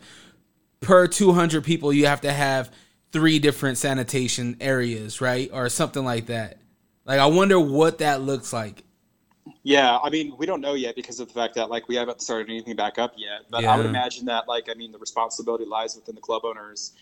[0.81, 2.71] per 200 people you have to have
[3.11, 5.49] three different sanitation areas right?
[5.53, 6.57] Or something like that.
[7.05, 8.83] Like i wonder what that looks like
[9.63, 12.21] Yeah, I mean, we don't know yet because of the fact that like we haven't
[12.21, 13.41] started anything back up yet.
[13.49, 16.93] But I would imagine that like I mean, the responsibility lies within the club owners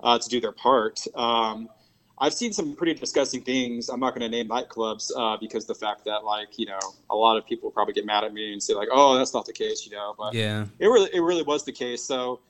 [0.00, 1.00] uh, to do their part.
[1.14, 1.68] Um,
[2.16, 3.88] I've seen some pretty disgusting things.
[3.88, 6.78] I'm not going to name nightclubs uh, because the fact that like you know
[7.10, 9.46] a lot of people probably get mad at me and say like, oh, that's not
[9.46, 10.14] the case, you know.
[10.16, 12.02] But yeah it really it really was the case.
[12.02, 12.40] So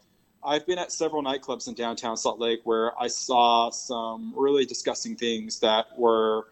[0.44, 5.16] I've been at several nightclubs in downtown Salt Lake where I saw some really disgusting
[5.16, 6.48] things that were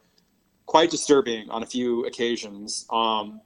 [0.66, 2.87] quite disturbing on a few occasions.
[2.90, 3.40] Um,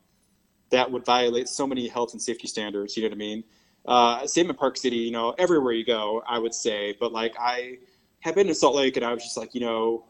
[0.71, 2.97] that would violate so many health and safety standards.
[2.97, 3.45] You know what I mean?
[3.87, 4.97] Uh, same in Park City.
[4.97, 6.97] You know, everywhere you go, I would say.
[6.99, 7.79] But like I
[8.21, 10.05] have been to Salt Lake, and I was just like, you know,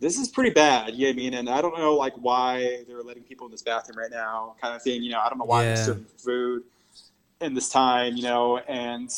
[0.00, 0.94] this is pretty bad.
[0.94, 1.34] You know what I mean?
[1.34, 4.74] And I don't know like why they're letting people in this bathroom right now, kind
[4.74, 5.02] of thing.
[5.02, 5.74] You know, I don't know why Yeah.
[5.74, 6.62] they're serving food
[7.40, 8.16] in this time.
[8.16, 9.10] You know, and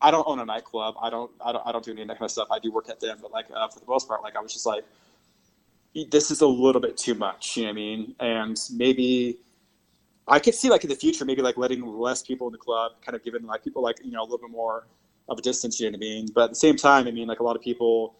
[0.00, 0.96] I don't own a nightclub.
[1.00, 2.48] I don't, I don't, I don't do any of that kind of stuff.
[2.50, 4.52] I do work at them, but like uh, for the most part, like I was
[4.52, 4.84] just like,
[6.10, 7.56] this is a little bit too much.
[7.56, 8.14] You know what I mean?
[8.20, 9.38] And maybe
[10.28, 12.92] I could see like in the future, maybe like letting less people in the club,
[13.04, 14.86] kind of giving like people like you know a little bit more
[15.28, 15.80] of a distance.
[15.80, 16.28] You know what I mean?
[16.34, 18.14] But at the same time, I mean like a lot of people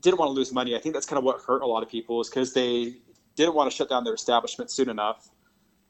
[0.00, 0.76] didn't want to lose money.
[0.76, 2.96] I think that's kind of what hurt a lot of people is because they
[3.36, 5.30] didn't want to shut down their establishment soon enough.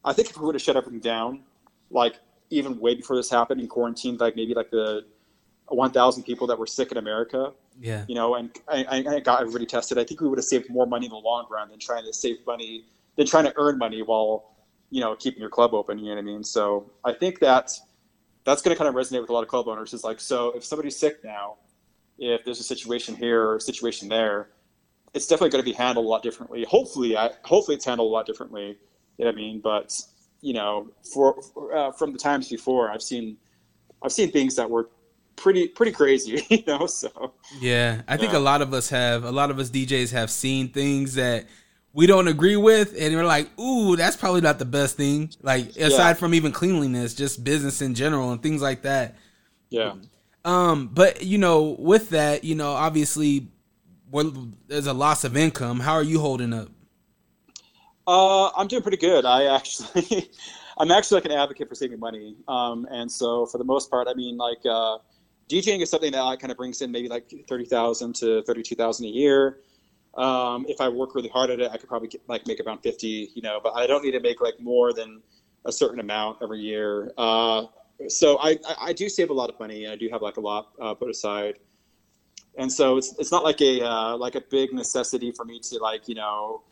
[0.04, 1.42] I think if we would have shut everything down,
[1.90, 2.16] like
[2.50, 5.06] even way before this happened in quarantine, like maybe like the
[5.68, 9.66] 1,000 people that were sick in America, yeah you know, and I, I got everybody
[9.66, 9.98] tested.
[9.98, 12.12] I think we would have saved more money in the long run than trying to
[12.12, 12.84] save money
[13.16, 14.56] than trying to earn money while
[14.90, 15.98] you know keeping your club open.
[15.98, 16.44] You know what I mean?
[16.44, 17.72] So I think that
[18.44, 19.92] that's going to kind of resonate with a lot of club owners.
[19.92, 21.56] Is like, so if somebody's sick now,
[22.18, 24.48] if there's a situation here or a situation there,
[25.14, 26.64] it's definitely going to be handled a lot differently.
[26.64, 28.78] Hopefully, I hopefully it's handled a lot differently.
[29.18, 29.60] You know what I mean?
[29.60, 30.00] But
[30.40, 33.36] you know, for, for uh, from the times before, I've seen
[34.02, 34.88] I've seen things that were
[35.38, 36.42] pretty pretty crazy.
[36.50, 37.34] You know, so.
[37.60, 38.38] Yeah, I think Yeah.
[38.38, 41.46] a lot of us have, a lot of us DJs have seen things that
[41.92, 45.76] we don't agree with, and we're like, "Ooh, that's probably not the best thing." Like
[45.76, 46.14] aside Yeah.
[46.14, 49.16] from even cleanliness, just business in general and things like that.
[49.70, 49.94] Yeah.
[50.44, 53.48] Um, but you know, with that, you know, obviously,
[54.68, 55.80] there's a loss of income.
[55.80, 56.68] How are you holding up?
[58.06, 59.24] Uh, I'm doing pretty good.
[59.26, 60.30] I actually,
[60.78, 62.36] I'm actually like an advocate for saving money.
[62.46, 64.98] Um, and so for the most part, I mean, like uh,
[65.48, 69.06] DJing is something that kind of brings in maybe like thirty thousand to thirty-two thousand
[69.06, 69.60] a year.
[70.16, 72.78] Um, if I work really hard at it, I could probably get, like make around
[72.78, 73.60] fifty, you know.
[73.62, 75.22] But I don't need to make like more than
[75.64, 77.12] a certain amount every year.
[77.16, 77.66] Uh,
[78.08, 79.88] so I, I, I do save a lot of money.
[79.88, 81.58] I do have like a lot uh, put aside,
[82.58, 85.78] and so it's it's not like a uh, like a big necessity for me to
[85.78, 86.62] like you know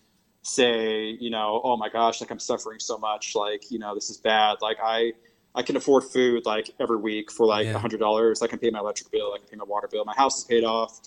[0.42, 4.10] say you know oh my gosh like I'm suffering so much like you know this
[4.10, 5.12] is bad like I
[5.56, 7.78] I can afford food like every week for like a Yeah.
[7.78, 8.42] hundred dollars.
[8.42, 9.32] I can pay my electric bill.
[9.34, 10.04] I can pay my water bill.
[10.04, 11.00] My house is paid off.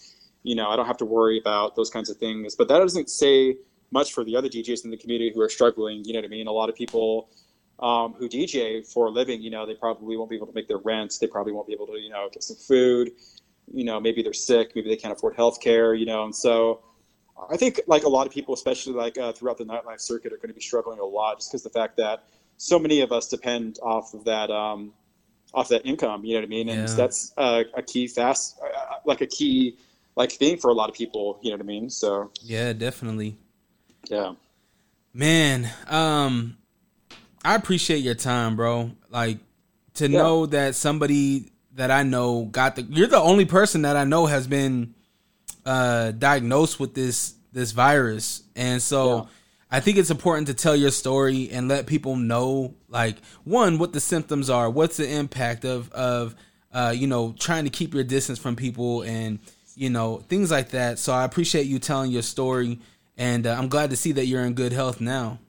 [0.43, 2.55] You know, I don't have to worry about those kinds of things.
[2.55, 3.57] But that doesn't say
[3.91, 6.03] much for the other DJs in the community who are struggling.
[6.03, 6.47] You know what I mean?
[6.47, 7.29] A lot of people
[7.79, 10.67] um, who DJ for a living, you know, they probably won't be able to make
[10.67, 11.13] their rent.
[11.21, 13.12] They probably won't be able to, you know, get some food.
[13.71, 14.71] You know, maybe they're sick.
[14.75, 15.93] Maybe they can't afford health care.
[15.93, 16.81] You know, and so
[17.49, 20.38] I think like a lot of people, especially like uh, throughout the nightlife circuit, are
[20.38, 22.23] going to be struggling a lot just because the fact that
[22.59, 24.93] so many of us depend off of that um,
[25.53, 26.23] off that income.
[26.25, 26.69] You know what I mean?
[26.69, 26.95] And Yeah.
[26.95, 29.77] that's uh, a key fast, uh, like a key
[30.15, 31.39] like thing for a lot of people.
[31.41, 31.89] You know what I mean?
[31.89, 33.37] So Yeah, definitely.
[34.09, 34.33] yeah,
[35.13, 36.57] Man, um,
[37.43, 38.91] I appreciate your time, bro.
[39.09, 39.39] Like
[39.95, 40.17] to Yeah.
[40.17, 42.83] know that somebody that I know got the.
[42.83, 44.93] You're the only person that I know has been
[45.65, 49.25] uh, diagnosed with this this virus, and so Yeah.
[49.71, 53.93] I think it's important to tell your story and let people know, like one, what
[53.93, 56.36] the symptoms are, what's the impact of of
[56.73, 59.39] uh, you know trying to keep your distance from people, and
[59.75, 60.98] you know things like that.
[60.98, 62.79] So I appreciate you telling your story,
[63.17, 65.39] and uh, I'm glad to see that you're in good health now.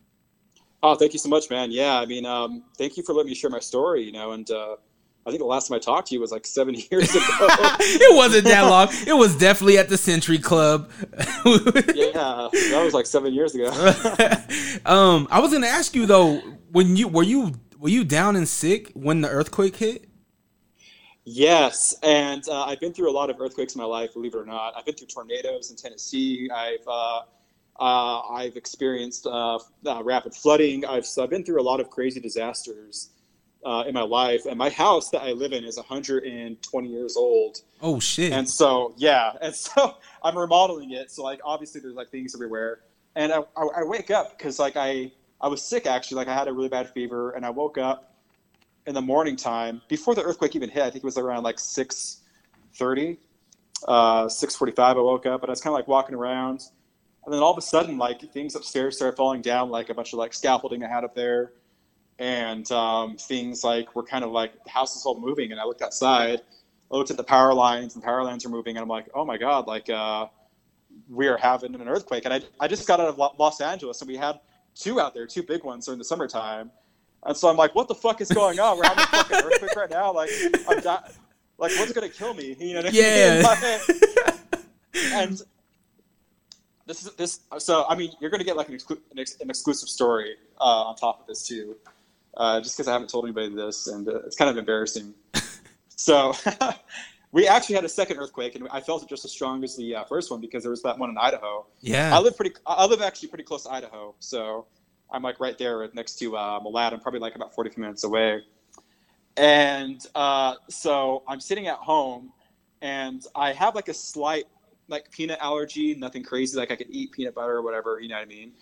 [0.83, 1.71] Oh, thank you so much, man.
[1.71, 4.03] Yeah, I mean, um, thank you for letting me share my story.
[4.03, 4.77] You know, and uh,
[5.27, 7.25] I think the last time I talked to you was like seven years ago.
[7.81, 8.89] it wasn't that long.
[9.07, 10.91] It was definitely at the Century Club.
[11.45, 13.67] yeah, that was like seven years ago.
[14.87, 16.39] um, I was gonna ask you though,
[16.73, 20.07] when you were you were you down and sick when the earthquake hit?
[21.25, 24.39] Yes, and uh, I've been through a lot of earthquakes in my life, believe it
[24.39, 24.73] or not.
[24.77, 26.49] I've been through tornadoes in Tennessee.
[26.53, 27.21] I've uh,
[27.79, 30.85] uh, I've experienced uh, uh, rapid flooding.
[30.87, 33.11] I've so I've been through a lot of crazy disasters
[33.65, 37.59] uh, in my life, and my house that I live in is 120 years old.
[37.83, 38.33] Oh shit!
[38.33, 41.11] And so yeah, and so I'm remodeling it.
[41.11, 42.81] So like obviously there's like things everywhere,
[43.17, 46.17] and I, I, I wake up because like I I was sick actually.
[46.17, 48.15] Like I had a really bad fever, and I woke up
[48.87, 50.83] in the morning time before the earthquake even hit.
[50.83, 52.23] I think it was around like six
[52.75, 53.19] thirty,
[53.87, 54.97] uh, six forty-five.
[54.97, 56.63] I woke up, and I was kind of like walking around,
[57.25, 60.15] and then all of a sudden, like things upstairs started falling down, like a bunch
[60.15, 61.53] of like scaffolding I had up there,
[62.21, 65.51] and um, things like were kind of like the house is all moving.
[65.51, 66.41] And I looked outside,
[66.93, 69.25] I looked at the power lines, and power lines are moving, and I'm like, oh
[69.25, 70.29] my god, like uh,
[71.09, 72.25] we are having an earthquake.
[72.27, 74.39] And I I just got out of Los Angeles, and we had
[74.77, 76.71] two out there, two big ones during the summertime
[77.25, 78.79] and so I'm like, what the fuck is going on?
[78.79, 80.13] We're having a fucking earthquake right now.
[80.13, 80.31] Like,
[80.69, 81.11] I'm di-
[81.59, 82.57] like, what's gonna kill me?
[82.59, 84.01] You know what I mean?
[84.95, 85.23] Yeah.
[85.23, 85.41] and
[86.87, 87.41] this is this.
[87.59, 90.85] So I mean, you're gonna get like an, exclu- an, ex- an exclusive story uh,
[90.85, 91.77] on top of this too,
[92.37, 95.15] uh, just because I haven't told anybody this, and uh, it's kind of embarrassing.
[95.89, 96.35] so.
[97.33, 99.95] we actually had a second earthquake, and I felt it just as strong as the
[99.95, 101.65] uh, first one because there was that one in Idaho.
[101.81, 102.57] Yeah, I live pretty.
[102.67, 104.67] I live actually pretty close to Idaho, so
[105.13, 106.93] I'm like right there next to uh, Malad.
[106.93, 108.43] I'm probably like about 45 minutes away.
[109.37, 112.33] And uh, so I'm sitting at home
[112.83, 114.45] and I have like a slight
[114.89, 116.57] like peanut allergy, nothing crazy.
[116.57, 118.53] Like I could eat peanut butter or whatever, you know what I mean?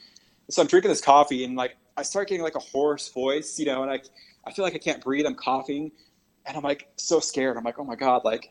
[0.50, 3.66] So I'm drinking this coffee and like I start getting like a hoarse voice, you
[3.66, 4.00] know, and I,
[4.46, 5.26] I feel like I can't breathe.
[5.26, 5.90] I'm coughing
[6.46, 7.56] and I'm like so scared.
[7.56, 8.50] I'm like, oh my God, like,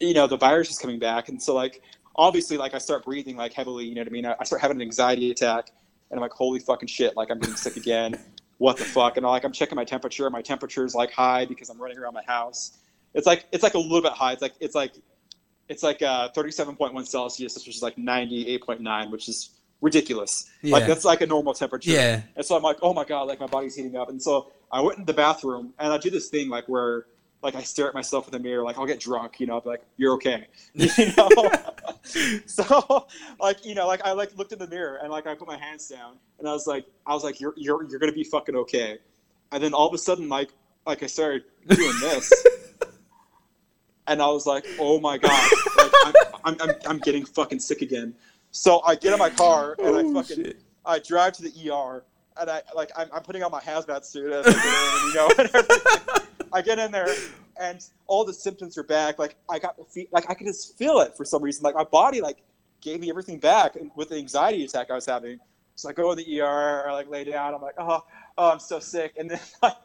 [0.00, 1.28] you know, the virus is coming back.
[1.28, 1.82] And so like,
[2.16, 4.26] obviously like I start breathing like heavily, you know what I mean?
[4.26, 5.70] I start having an anxiety attack
[6.10, 8.18] and I'm like, holy fucking shit, like I'm getting sick again.
[8.60, 9.16] What the fuck?
[9.16, 10.28] And I'm like, I'm checking my temperature.
[10.28, 12.76] My temperature is like high because I'm running around my house.
[13.14, 14.32] It's like it's like a little bit high.
[14.32, 14.92] It's like it's like
[15.70, 20.50] it's like uh, 37.1 Celsius, which is like 98.9, which is ridiculous.
[20.62, 20.74] Yeah.
[20.74, 21.90] Like that's like a normal temperature.
[21.90, 22.22] Yeah.
[22.36, 24.08] And so I'm like, oh my god, like my body's heating up.
[24.08, 27.06] And so I went in the bathroom and I do this thing like where
[27.42, 29.60] like I stare at myself in the mirror, like I'll get drunk, you know, I'll
[29.62, 30.46] be like, you're okay.
[30.74, 31.30] You know?
[32.46, 33.06] so
[33.40, 35.56] like, you know, like I like looked in the mirror and like I put my
[35.56, 38.24] hands down and I was like, I was like, you're, you're, you're going to be
[38.24, 38.98] fucking okay.
[39.52, 40.50] And then all of a sudden, like,
[40.86, 42.32] like I started doing this
[44.06, 46.14] and I was like, oh my God, like, I'm,
[46.44, 48.14] I'm, I'm, I'm, getting fucking sick again.
[48.50, 50.62] So I get in my car and I oh, fucking, shit.
[50.84, 52.04] I drive to the ER
[52.40, 55.14] and I like, I'm, I'm putting on my hazmat suit as I get in, you
[55.14, 56.20] know, and.
[56.52, 57.08] I get in there
[57.60, 59.18] and all the symptoms are back.
[59.18, 61.62] Like I got the feet, like I could just feel it for some reason.
[61.62, 62.38] Like my body like
[62.80, 65.38] gave me everything back with the anxiety attack I was having.
[65.76, 67.54] So I go in the ER or like lay down.
[67.54, 68.04] I'm like, oh,
[68.36, 69.14] oh, I'm so sick.
[69.18, 69.76] And then like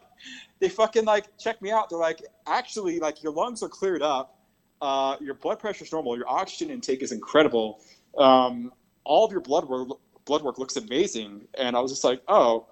[0.59, 1.89] they fucking like check me out.
[1.89, 4.39] They're like, actually, like your lungs are cleared up.
[4.82, 6.18] Uh, your blood pressure is normal.
[6.18, 7.82] Your oxygen intake is incredible.
[8.18, 8.72] Um,
[9.03, 9.89] all of your blood work,
[10.26, 11.47] blood work looks amazing.
[11.57, 12.68] And I was just like, oh,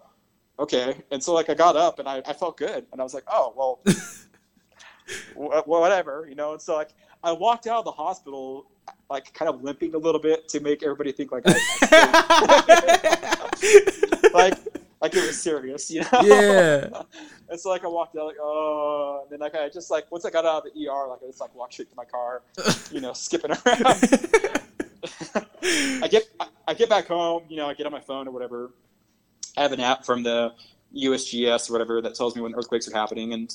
[0.59, 1.01] okay.
[1.11, 3.25] And so like I got up and I, I felt good and I was like,
[3.31, 3.79] oh well,
[5.65, 6.53] whatever, you know.
[6.53, 6.91] And so like
[7.23, 8.67] I walked out of the hospital
[9.09, 11.55] like kind of limping a little bit to make everybody think like I,
[14.23, 14.57] I like
[15.01, 16.21] like it was serious, you know.
[16.23, 17.03] Yeah.
[17.49, 20.25] and so like I walked out like oh, and then like I just like once
[20.25, 22.41] I got out of the ER like I just like walked straight to my car,
[22.91, 24.59] you know, skipping around.
[25.63, 26.23] I get
[26.67, 28.71] I get back home, you know, I get on my phone or whatever
[29.57, 30.53] I have an app from the
[30.95, 33.33] USGS or whatever that tells me when earthquakes are happening.
[33.33, 33.53] And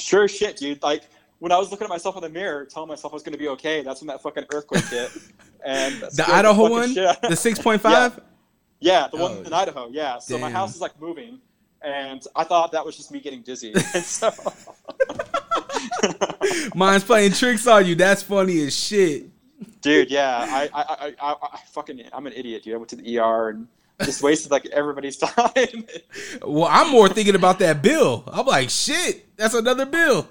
[0.00, 0.82] sure as shit, dude.
[0.82, 1.04] Like
[1.38, 3.38] when I was looking at myself in the mirror, telling myself I was going to
[3.38, 5.10] be okay, that's when that fucking earthquake hit.
[5.66, 8.20] And the Idaho one, the six point five.
[8.80, 9.88] Yeah, the one oh, in Idaho.
[9.90, 10.18] Yeah.
[10.18, 10.42] So damn.
[10.42, 11.40] my house is like moving,
[11.80, 13.72] and I thought that was just me getting dizzy.
[14.02, 14.30] So.
[16.74, 17.94] Mine's playing tricks on you.
[17.94, 19.30] That's funny as shit.
[19.84, 22.72] Dude, yeah, I, I, I, I, I fucking, I'm an idiot, dude.
[22.72, 23.68] I went to the ER and
[24.02, 25.86] just wasted like everybody's time.
[26.40, 28.24] well, I'm more thinking about that bill.
[28.26, 30.26] I'm like, shit, that's another bill.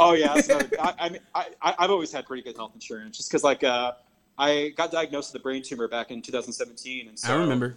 [0.00, 3.30] Oh yeah, another, I, I mean, I, I've always had pretty good health insurance, just
[3.30, 3.92] because like uh,
[4.36, 7.76] I got diagnosed with a brain tumor back in 2017, and so I remember.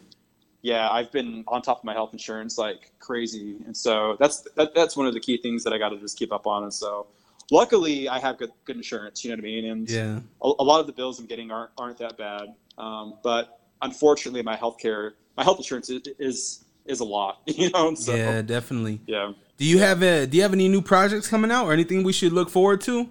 [0.64, 4.74] Yeah, I've been on top of my health insurance like crazy, and so that's that,
[4.74, 6.64] that's one of the key things that I got to just keep up on.
[6.64, 7.06] And so,
[7.52, 9.24] luckily, I have good good insurance.
[9.24, 9.66] You know what I mean?
[9.66, 12.56] And yeah, a, a lot of the bills I'm getting aren't aren't that bad.
[12.78, 17.94] Um, but unfortunately, my healthcare my health insurance is is, is a lot, you know.
[17.96, 19.02] So, yeah, definitely.
[19.06, 19.34] Yeah.
[19.58, 22.14] Do you have a Do you have any new projects coming out or anything we
[22.14, 23.10] should look forward to?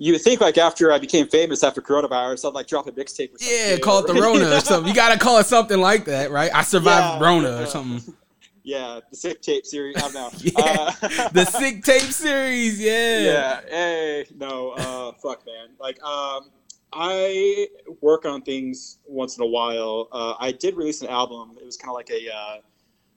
[0.00, 3.30] You would think like after I became famous after coronavirus, I'd like drop a mixtape.
[3.40, 4.88] Yeah, call it the Rona or something.
[4.88, 6.54] You gotta call it something like that, right?
[6.54, 7.62] I survived yeah, Rona yeah.
[7.62, 8.14] or something.
[8.68, 9.96] yeah, the sick tape series.
[9.96, 10.30] I don't know.
[10.42, 12.78] Yeah, Uh, the sick tape series.
[12.78, 13.20] Yeah.
[13.20, 13.60] yeah.
[13.66, 14.72] Hey, no.
[14.72, 15.70] Uh, fuck, man.
[15.80, 16.50] Like, um,
[16.92, 17.68] I
[18.02, 20.08] work on things once in a while.
[20.12, 21.56] Uh, I did release an album.
[21.58, 22.56] It was kind of like a, uh,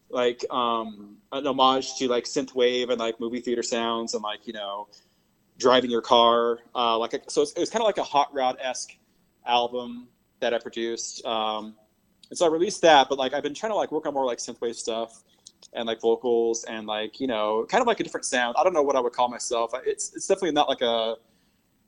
[0.09, 4.53] like, um, an homage to like synthwave and like movie theater sounds and like you
[4.53, 4.87] know,
[5.57, 6.59] driving your car.
[6.73, 8.95] Uh, like, a, so it was kind of like a hot rod esque
[9.45, 10.07] album
[10.39, 11.25] that I produced.
[11.25, 11.75] Um,
[12.29, 14.25] and so I released that, but like I've been trying to like work on more
[14.25, 15.25] like synthwave stuff
[15.73, 18.55] and like vocals and like you know kind of like a different sound.
[18.57, 19.71] I don't know what I would call myself.
[19.85, 21.15] It's it's definitely not like a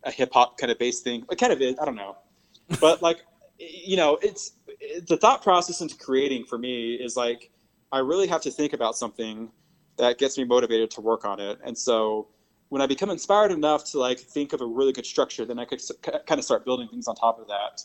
[0.03, 1.25] a hip hop kind of bass thing.
[1.31, 1.75] It kind of is.
[1.79, 2.17] I don't know,
[2.79, 3.21] but like
[3.59, 7.51] you know, it's it, the thought process into creating for me is like
[7.91, 9.51] I really have to think about something
[9.97, 12.27] that gets me motivated to work on it, and so
[12.73, 15.65] when I become inspired enough to like think of a really good structure, then I
[15.65, 17.83] could kind of start building things on top of that.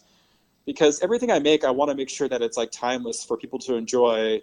[0.64, 3.58] Because everything I make, I want to make sure that it's like timeless for people
[3.58, 4.40] to enjoy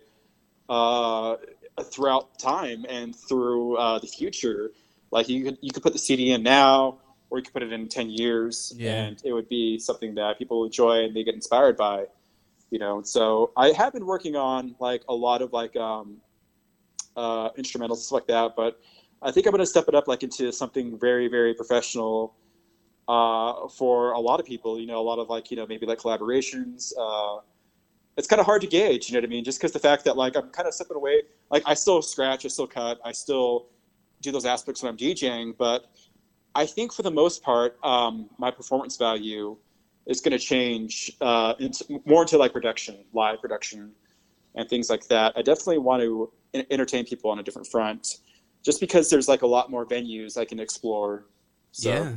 [0.69, 1.35] uh,
[1.83, 4.71] throughout time and through uh, the future.
[5.11, 6.99] Like you could you could put the CD in now,
[7.29, 9.03] or you could put it in ten years, Yeah.
[9.05, 12.05] and it would be something that people enjoy and they get inspired by.
[12.71, 16.17] You know, so I have been working on like a lot of like um,
[17.15, 18.79] uh, instrumentals stuff like that, but
[19.21, 22.35] I think I'm going to step it up like into something very very professional
[23.07, 24.79] uh, for a lot of people.
[24.79, 26.91] You know, a lot of like you know maybe like collaborations.
[26.99, 27.37] Uh,
[28.17, 29.43] it's kind of hard to gauge, you know what I mean?
[29.43, 32.45] Just because the fact that like I'm kind of stepping away, like I still scratch,
[32.45, 33.67] I still cut, I still
[34.21, 35.91] do those aspects when I'm DJing, but
[36.55, 39.57] I think for the most part, um, my performance value
[40.05, 43.91] is going to change uh, into, more into like production, live production,
[44.55, 45.33] and things like that.
[45.35, 48.19] I definitely want to en- entertain people on a different front,
[48.63, 51.25] just because there's like a lot more venues I can explore.
[51.71, 52.13] So, Yeah.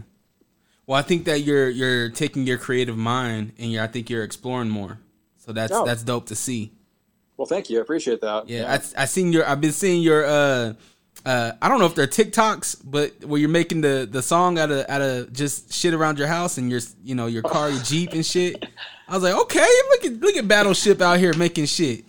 [0.87, 4.71] Well, I think that you're you're taking your creative mind and I think you're exploring
[4.71, 5.01] more.
[5.49, 6.73] So that's that's dope to see.
[7.39, 7.79] Well, thank you.
[7.79, 8.51] I appreciate that.
[8.51, 10.75] Yeah, I I seen your I've been seeing your uh
[11.25, 14.71] uh I don't know if they're TikToks, but where you're making the the song out
[14.71, 17.83] of out of just shit around your house and your you know your car, your
[17.83, 18.63] Jeep and shit.
[19.09, 22.05] I was like, okay, look at look at Battleship out here making shit.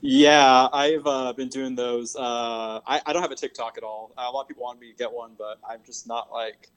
[0.00, 2.16] Yeah, I've uh, been doing those.
[2.16, 4.12] Uh, I, I don't have a TikTok at all.
[4.16, 6.70] Uh, a lot of people want me to get one, but I'm just not like,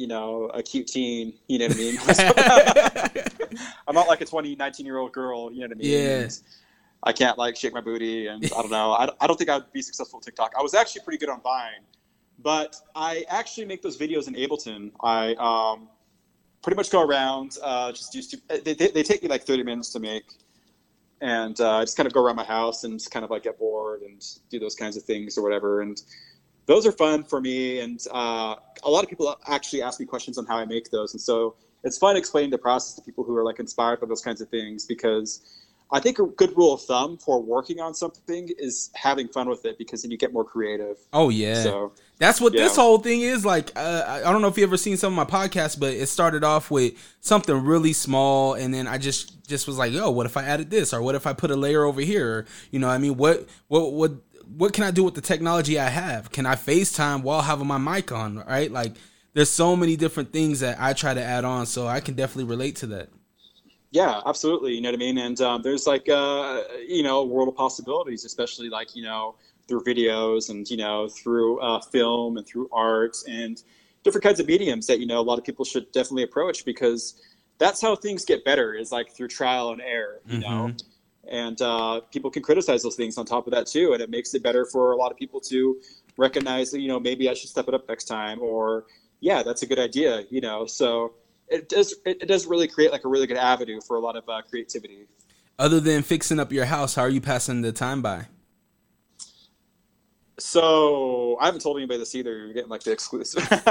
[0.00, 1.34] you know, a cute teen.
[1.46, 3.12] You know what I
[3.44, 3.58] mean?
[3.86, 5.52] I'm not like a 20, 19 year old girl.
[5.52, 5.90] You know what I mean?
[5.90, 6.20] Yeah.
[6.22, 6.40] And
[7.02, 8.92] I can't like shake my booty, and I don't know.
[8.92, 10.52] I, I don't think I'd be successful with TikTok.
[10.58, 11.84] I was actually pretty good on Vine,
[12.38, 14.90] but I actually make those videos in Ableton.
[15.02, 15.88] I um,
[16.62, 18.22] pretty much go around, uh, just do.
[18.22, 20.24] stu- They, they, they take me like 30 minutes to make
[21.20, 23.42] and uh, I just kind of go around my house and just kind of like
[23.42, 25.82] get bored and do those kinds of things or whatever.
[25.82, 26.00] And
[26.66, 27.80] those are fun for me.
[27.80, 31.14] And uh, a lot of people actually ask me questions on how I make those,
[31.14, 34.22] and so it's fun explaining the process to people who are like inspired by those
[34.22, 35.60] kinds of things because
[35.92, 39.64] I think a good rule of thumb for working on something is having fun with
[39.64, 40.98] it because then you get more creative.
[41.12, 41.62] Oh yeah.
[41.62, 43.72] So That's what this whole thing is like.
[43.74, 46.44] Uh, I don't know if you ever seen some of my podcasts, but it started
[46.44, 50.36] off with something really small, and then I just just was like, "Yo, what if
[50.36, 52.94] I added this, or what if I put a layer over here?" You know, what
[52.94, 54.12] I mean, what what what
[54.56, 56.32] what can I do with the technology I have?
[56.32, 58.38] Can I FaceTime while having my mic on?
[58.38, 58.70] Right?
[58.70, 58.94] Like,
[59.32, 62.50] there's so many different things that I try to add on, so I can definitely
[62.50, 63.08] relate to that.
[63.92, 64.74] Yeah, absolutely.
[64.74, 65.18] You know what I mean?
[65.18, 69.34] And um, there's like, uh, you know, a world of possibilities, especially like, you know,
[69.66, 73.62] through videos and, you know, through uh, film and through art and
[74.04, 77.20] different kinds of mediums that, you know, a lot of people should definitely approach because
[77.58, 80.72] that's how things get better is like through trial and error, you know?
[81.28, 83.92] And uh, people can criticize those things on top of that too.
[83.92, 85.80] And it makes it better for a lot of people to
[86.16, 88.86] recognize that, you know, maybe I should step it up next time or,
[89.20, 90.66] yeah, that's a good idea, you know?
[90.66, 91.14] So,
[91.50, 94.26] it does it, does really create like a really good avenue for a lot of
[94.28, 95.06] uh, creativity.
[95.58, 98.26] Other than fixing up your house, how are you passing the time by?
[100.40, 102.36] So I haven't told anybody this either.
[102.36, 103.46] You're getting like the exclusive.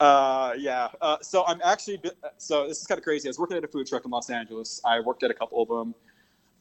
[0.00, 0.88] uh, yeah.
[1.00, 2.00] Uh, so I'm actually
[2.36, 3.28] so this is kind of crazy.
[3.28, 4.80] I was working at a food truck in Los Angeles.
[4.84, 5.94] I worked at a couple of them.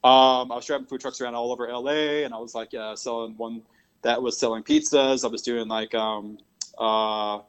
[0.04, 2.96] Um, I was driving food trucks around all over LA, and I was like uh,
[2.96, 3.62] selling one
[4.04, 5.24] that was selling pizzas.
[5.24, 6.38] I was doing like um,
[6.78, 7.40] uh,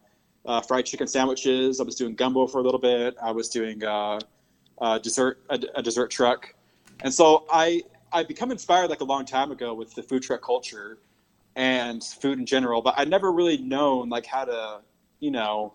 [0.46, 1.80] uh, fried chicken sandwiches.
[1.80, 3.16] I was doing gumbo for a little bit.
[3.22, 4.18] I was doing uh,
[4.80, 6.54] uh, dessert a, a dessert truck,
[7.00, 10.42] and so I I become inspired like a long time ago with the food truck
[10.42, 10.98] culture
[11.56, 14.80] and food in general, but I'd never really known like how to
[15.20, 15.74] you know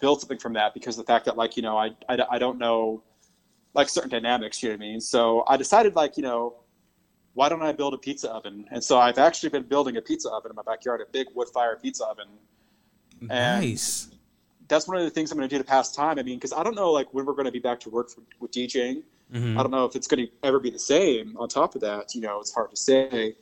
[0.00, 2.38] build something from that because of the fact that like you know I I, I
[2.38, 3.02] don't know
[3.74, 4.62] like certain dynamics.
[4.62, 5.00] You know what I mean?
[5.00, 6.56] So I decided like you know
[7.34, 8.66] why don't I build a pizza oven?
[8.70, 11.48] And so I've actually been building a pizza oven in my backyard, a big wood
[11.48, 12.26] fire pizza oven.
[13.20, 14.08] And nice.
[14.68, 16.18] that's one of the things I'm going to do to pass time.
[16.18, 18.10] I mean, because I don't know like when we're going to be back to work
[18.10, 19.02] for, with DJing.
[19.32, 19.58] Mhm.
[19.58, 21.36] I don't know if it's going to ever be the same.
[21.38, 23.34] On top of that, you know, it's hard to say.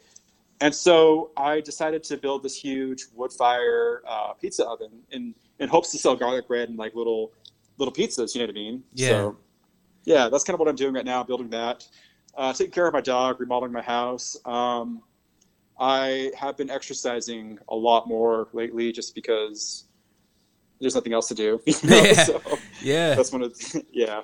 [0.61, 5.68] And so I decided to build this huge wood fire uh, pizza oven in in
[5.68, 7.32] hopes to sell garlic bread and like little
[7.78, 8.34] little pizzas.
[8.34, 8.84] You know what I mean?
[8.95, 9.09] Yeah.
[9.09, 9.36] So,
[10.05, 11.86] yeah, that's kind of what I'm doing right now, building that,
[12.36, 14.36] uh, taking care of my dog, remodeling my house.
[14.45, 15.03] Um,
[15.78, 19.84] I have been exercising a lot more lately, just because
[20.80, 21.61] there's nothing else to do.
[21.66, 22.03] You know?
[22.05, 22.24] Yeah.
[22.24, 22.43] So
[22.82, 23.14] Yeah.
[23.14, 24.22] that's when it's yeah.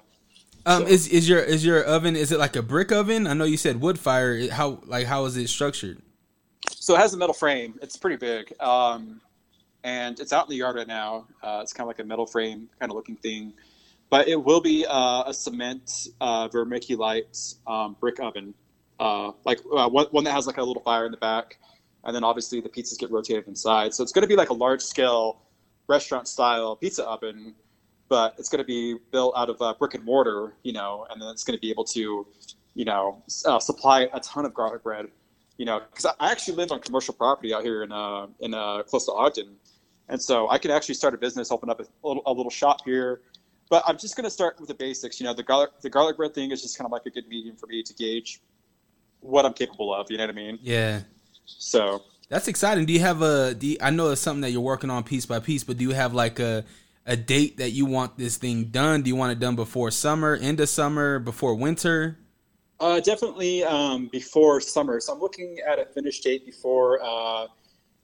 [0.66, 2.16] Um, so- is is your is your oven?
[2.16, 3.26] Is it like a brick oven?
[3.26, 4.50] I know you said wood fire.
[4.50, 6.00] How like how is it structured?
[6.70, 7.78] So it has a metal frame.
[7.82, 9.20] It's pretty big, um,
[9.82, 11.26] and it's out in the yard right now.
[11.42, 13.52] Uh, it's kind of like a metal frame kind of looking thing,
[14.10, 18.54] but it will be uh, a cement uh, vermiculite um, brick oven,
[19.00, 21.58] uh, like uh, one, one that has like a little fire in the back,
[22.04, 23.92] and then obviously the pizzas get rotated inside.
[23.92, 25.42] So it's going to be like a large scale
[25.88, 27.54] restaurant style pizza oven,
[28.14, 31.20] but it's going to be built out of uh, brick and mortar, you know, and
[31.20, 32.26] then it's going to be able to,
[32.74, 35.06] you know, uh, supply a ton of garlic bread
[35.56, 38.82] you know, because I actually live on commercial property out here in uh, in uh,
[38.82, 39.56] close to Ogden,
[40.08, 42.80] and so I could actually start a business, open up a little, a little shop
[42.84, 43.20] here.
[43.70, 45.20] But I'm just going to start with the basics.
[45.20, 47.28] You know, the garlic the garlic bread thing is just kind of like a good
[47.28, 48.40] medium for me to gauge
[49.20, 50.10] what I'm capable of.
[50.10, 50.58] You know what I mean?
[50.60, 51.02] Yeah.
[51.46, 52.84] So That's exciting.
[52.84, 53.54] Do you have a?
[53.54, 55.84] Do you, I know it's something that you're working on piece by piece, but do
[55.84, 56.64] you have like a
[57.06, 59.02] a date that you want this thing done?
[59.02, 62.18] Do you want it done before summer, end of summer, before winter?
[62.80, 65.00] uh, definitely um, before summer.
[65.00, 67.46] So I'm looking at a finish date before uh,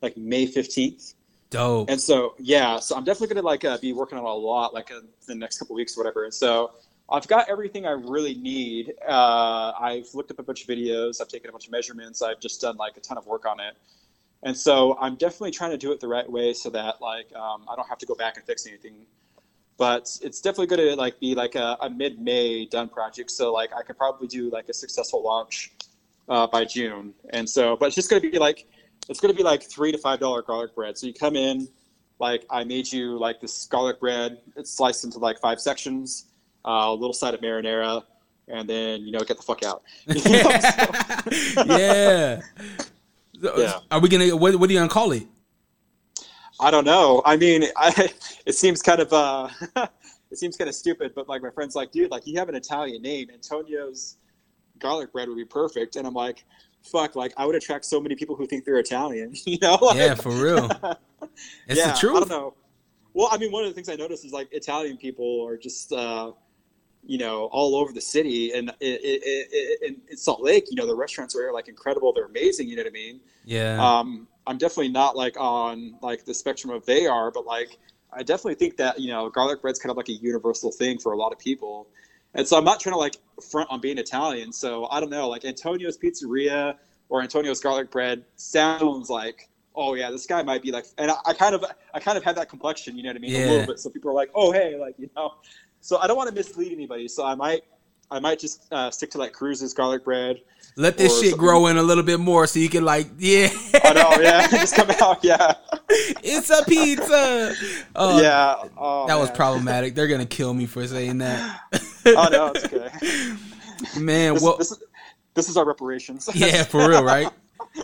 [0.03, 1.15] like May 15th.
[1.51, 1.91] Dope.
[1.91, 4.73] And so, yeah, so I'm definitely going to like uh, be working on a lot,
[4.73, 6.25] like uh, the next couple weeks or whatever.
[6.25, 6.73] And so
[7.11, 8.95] I've got everything I really need.
[9.07, 11.21] Uh, I've looked up a bunch of videos.
[11.21, 12.23] I've taken a bunch of measurements.
[12.23, 13.77] I've just done like a ton of work on it.
[14.43, 17.65] And so I'm definitely trying to do it the right way so that like um,
[17.71, 19.07] I don't have to go back and fix anything.
[19.77, 23.31] But it's definitely going to like be like a, a mid-May done project.
[23.31, 25.73] So like I could probably do like a successful launch
[26.29, 27.15] uh, by June.
[27.31, 28.67] And so, but it's just going to be like
[29.09, 30.97] it's going to be like three to five dollar garlic bread.
[30.97, 31.69] So you come in,
[32.19, 34.39] like I made you like this garlic bread.
[34.57, 36.27] It's sliced into like five sections,
[36.65, 38.05] uh, a little side of marinara,
[38.49, 39.83] and then you know get the fuck out.
[41.67, 42.41] Yeah.
[43.41, 43.81] Yeah.
[43.91, 44.37] Are we gonna?
[44.37, 45.27] What, what are you gonna call it?
[46.61, 47.23] I don't know.
[47.25, 48.13] I mean, I,
[48.47, 49.49] it seems kind of uh,
[50.31, 52.55] it seems kind of stupid, but like my friend's like, dude, like you have an
[52.55, 54.17] Italian name, Antonio's
[54.79, 56.45] garlic bread would be perfect, and I'm like,
[56.83, 59.79] fuck, like I would attract so many people who think they're Italian, you know?
[59.81, 60.71] Like, Yeah, for real.
[61.67, 62.17] It's yeah, the truth.
[62.17, 62.55] I don't know.
[63.13, 65.93] Well, I mean, one of the things I noticed is like Italian people are just,
[65.93, 66.33] uh,
[67.05, 70.77] you know, all over the city, and i i i in, in Salt Lake, you
[70.77, 72.13] know, the restaurants are like incredible.
[72.13, 72.69] They're amazing.
[72.69, 73.21] You know what I mean?
[73.45, 73.79] Yeah.
[73.81, 77.79] Um, I'm definitely not like on like the spectrum of they are, but like
[78.13, 81.13] I definitely think that you know garlic bread's kind of like a universal thing for
[81.13, 81.89] a lot of people.
[82.35, 83.17] And so I'm not trying to like
[83.51, 84.53] front on being Italian.
[84.53, 86.77] So I don't know, like Antonio's Pizzeria
[87.09, 89.49] or Antonio's Garlic Bread sounds like,
[89.81, 91.65] oh yeah, this guy might be like, and I, I kind of,
[91.95, 93.81] I kind of had that complexion, you know what I mean, a little bit.
[93.81, 95.35] So people are like, oh hey, like you know,
[95.81, 97.09] so I don't want to mislead anybody.
[97.09, 97.63] So I might,
[98.11, 100.43] I might just uh, stick to like Cruz's Garlic Bread.
[100.77, 101.39] Let this shit something.
[101.39, 103.49] grow in a little bit more so you can like, yeah.
[103.83, 105.55] I know, yeah, just come out, yeah,
[105.89, 107.55] it's a pizza.
[107.97, 108.55] Oh, yeah.
[108.79, 109.95] Oh, That was problematic.
[109.95, 111.61] They're gonna kill me for saying that.
[112.07, 114.01] oh no, it's okay.
[114.01, 114.83] Man, This, well, this, is,
[115.35, 116.29] this is our reparations.
[116.35, 117.31] yeah, for real, right?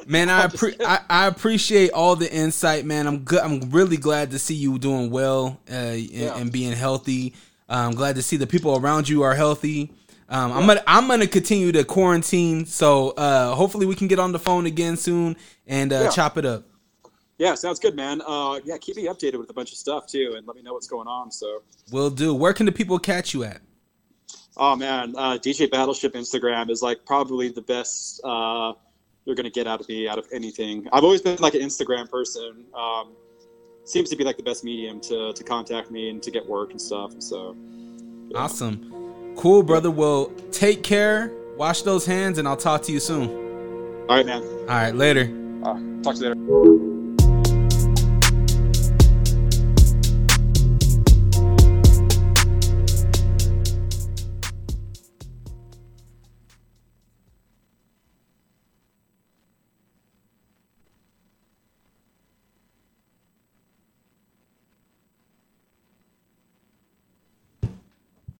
[0.06, 3.06] Man, I, appre- I I appreciate all the insight, man.
[3.06, 3.40] I'm good.
[3.40, 7.34] I'm really glad to see you doing well uh, and, and being healthy.
[7.68, 9.92] Uh, I'm glad to see the people around you are healthy.
[10.28, 14.32] Um, I'm gonna I'm gonna continue to quarantine, so uh, hopefully we can get on
[14.32, 16.10] the phone again soon and uh, Yeah.
[16.10, 16.64] chop it up.
[17.38, 18.22] Yeah, sounds good, man.
[18.26, 20.72] Uh, yeah, keep me updated with a bunch of stuff too, and let me know
[20.72, 21.30] what's going on.
[21.30, 21.62] So,
[21.92, 22.34] we'll do.
[22.34, 23.60] Where can the people catch you at?
[24.58, 28.20] oh man, uh, DJ Battleship Instagram is like probably the best
[29.26, 30.88] you're gonna get out of me out of anything.
[30.92, 32.64] I've always been like an Instagram person.
[32.74, 33.12] Um,
[33.84, 36.70] seems to be like the best medium to to contact me and to get work
[36.70, 37.12] and stuff.
[37.18, 37.54] So,
[38.30, 38.38] yeah.
[38.38, 39.90] Awesome, cool, brother.
[39.90, 41.32] Well, take care.
[41.56, 43.28] Wash those hands, and I'll talk to you soon.
[44.08, 44.42] All right, man.
[44.42, 45.22] All right, later.
[45.64, 46.95] Uh, talk to you later.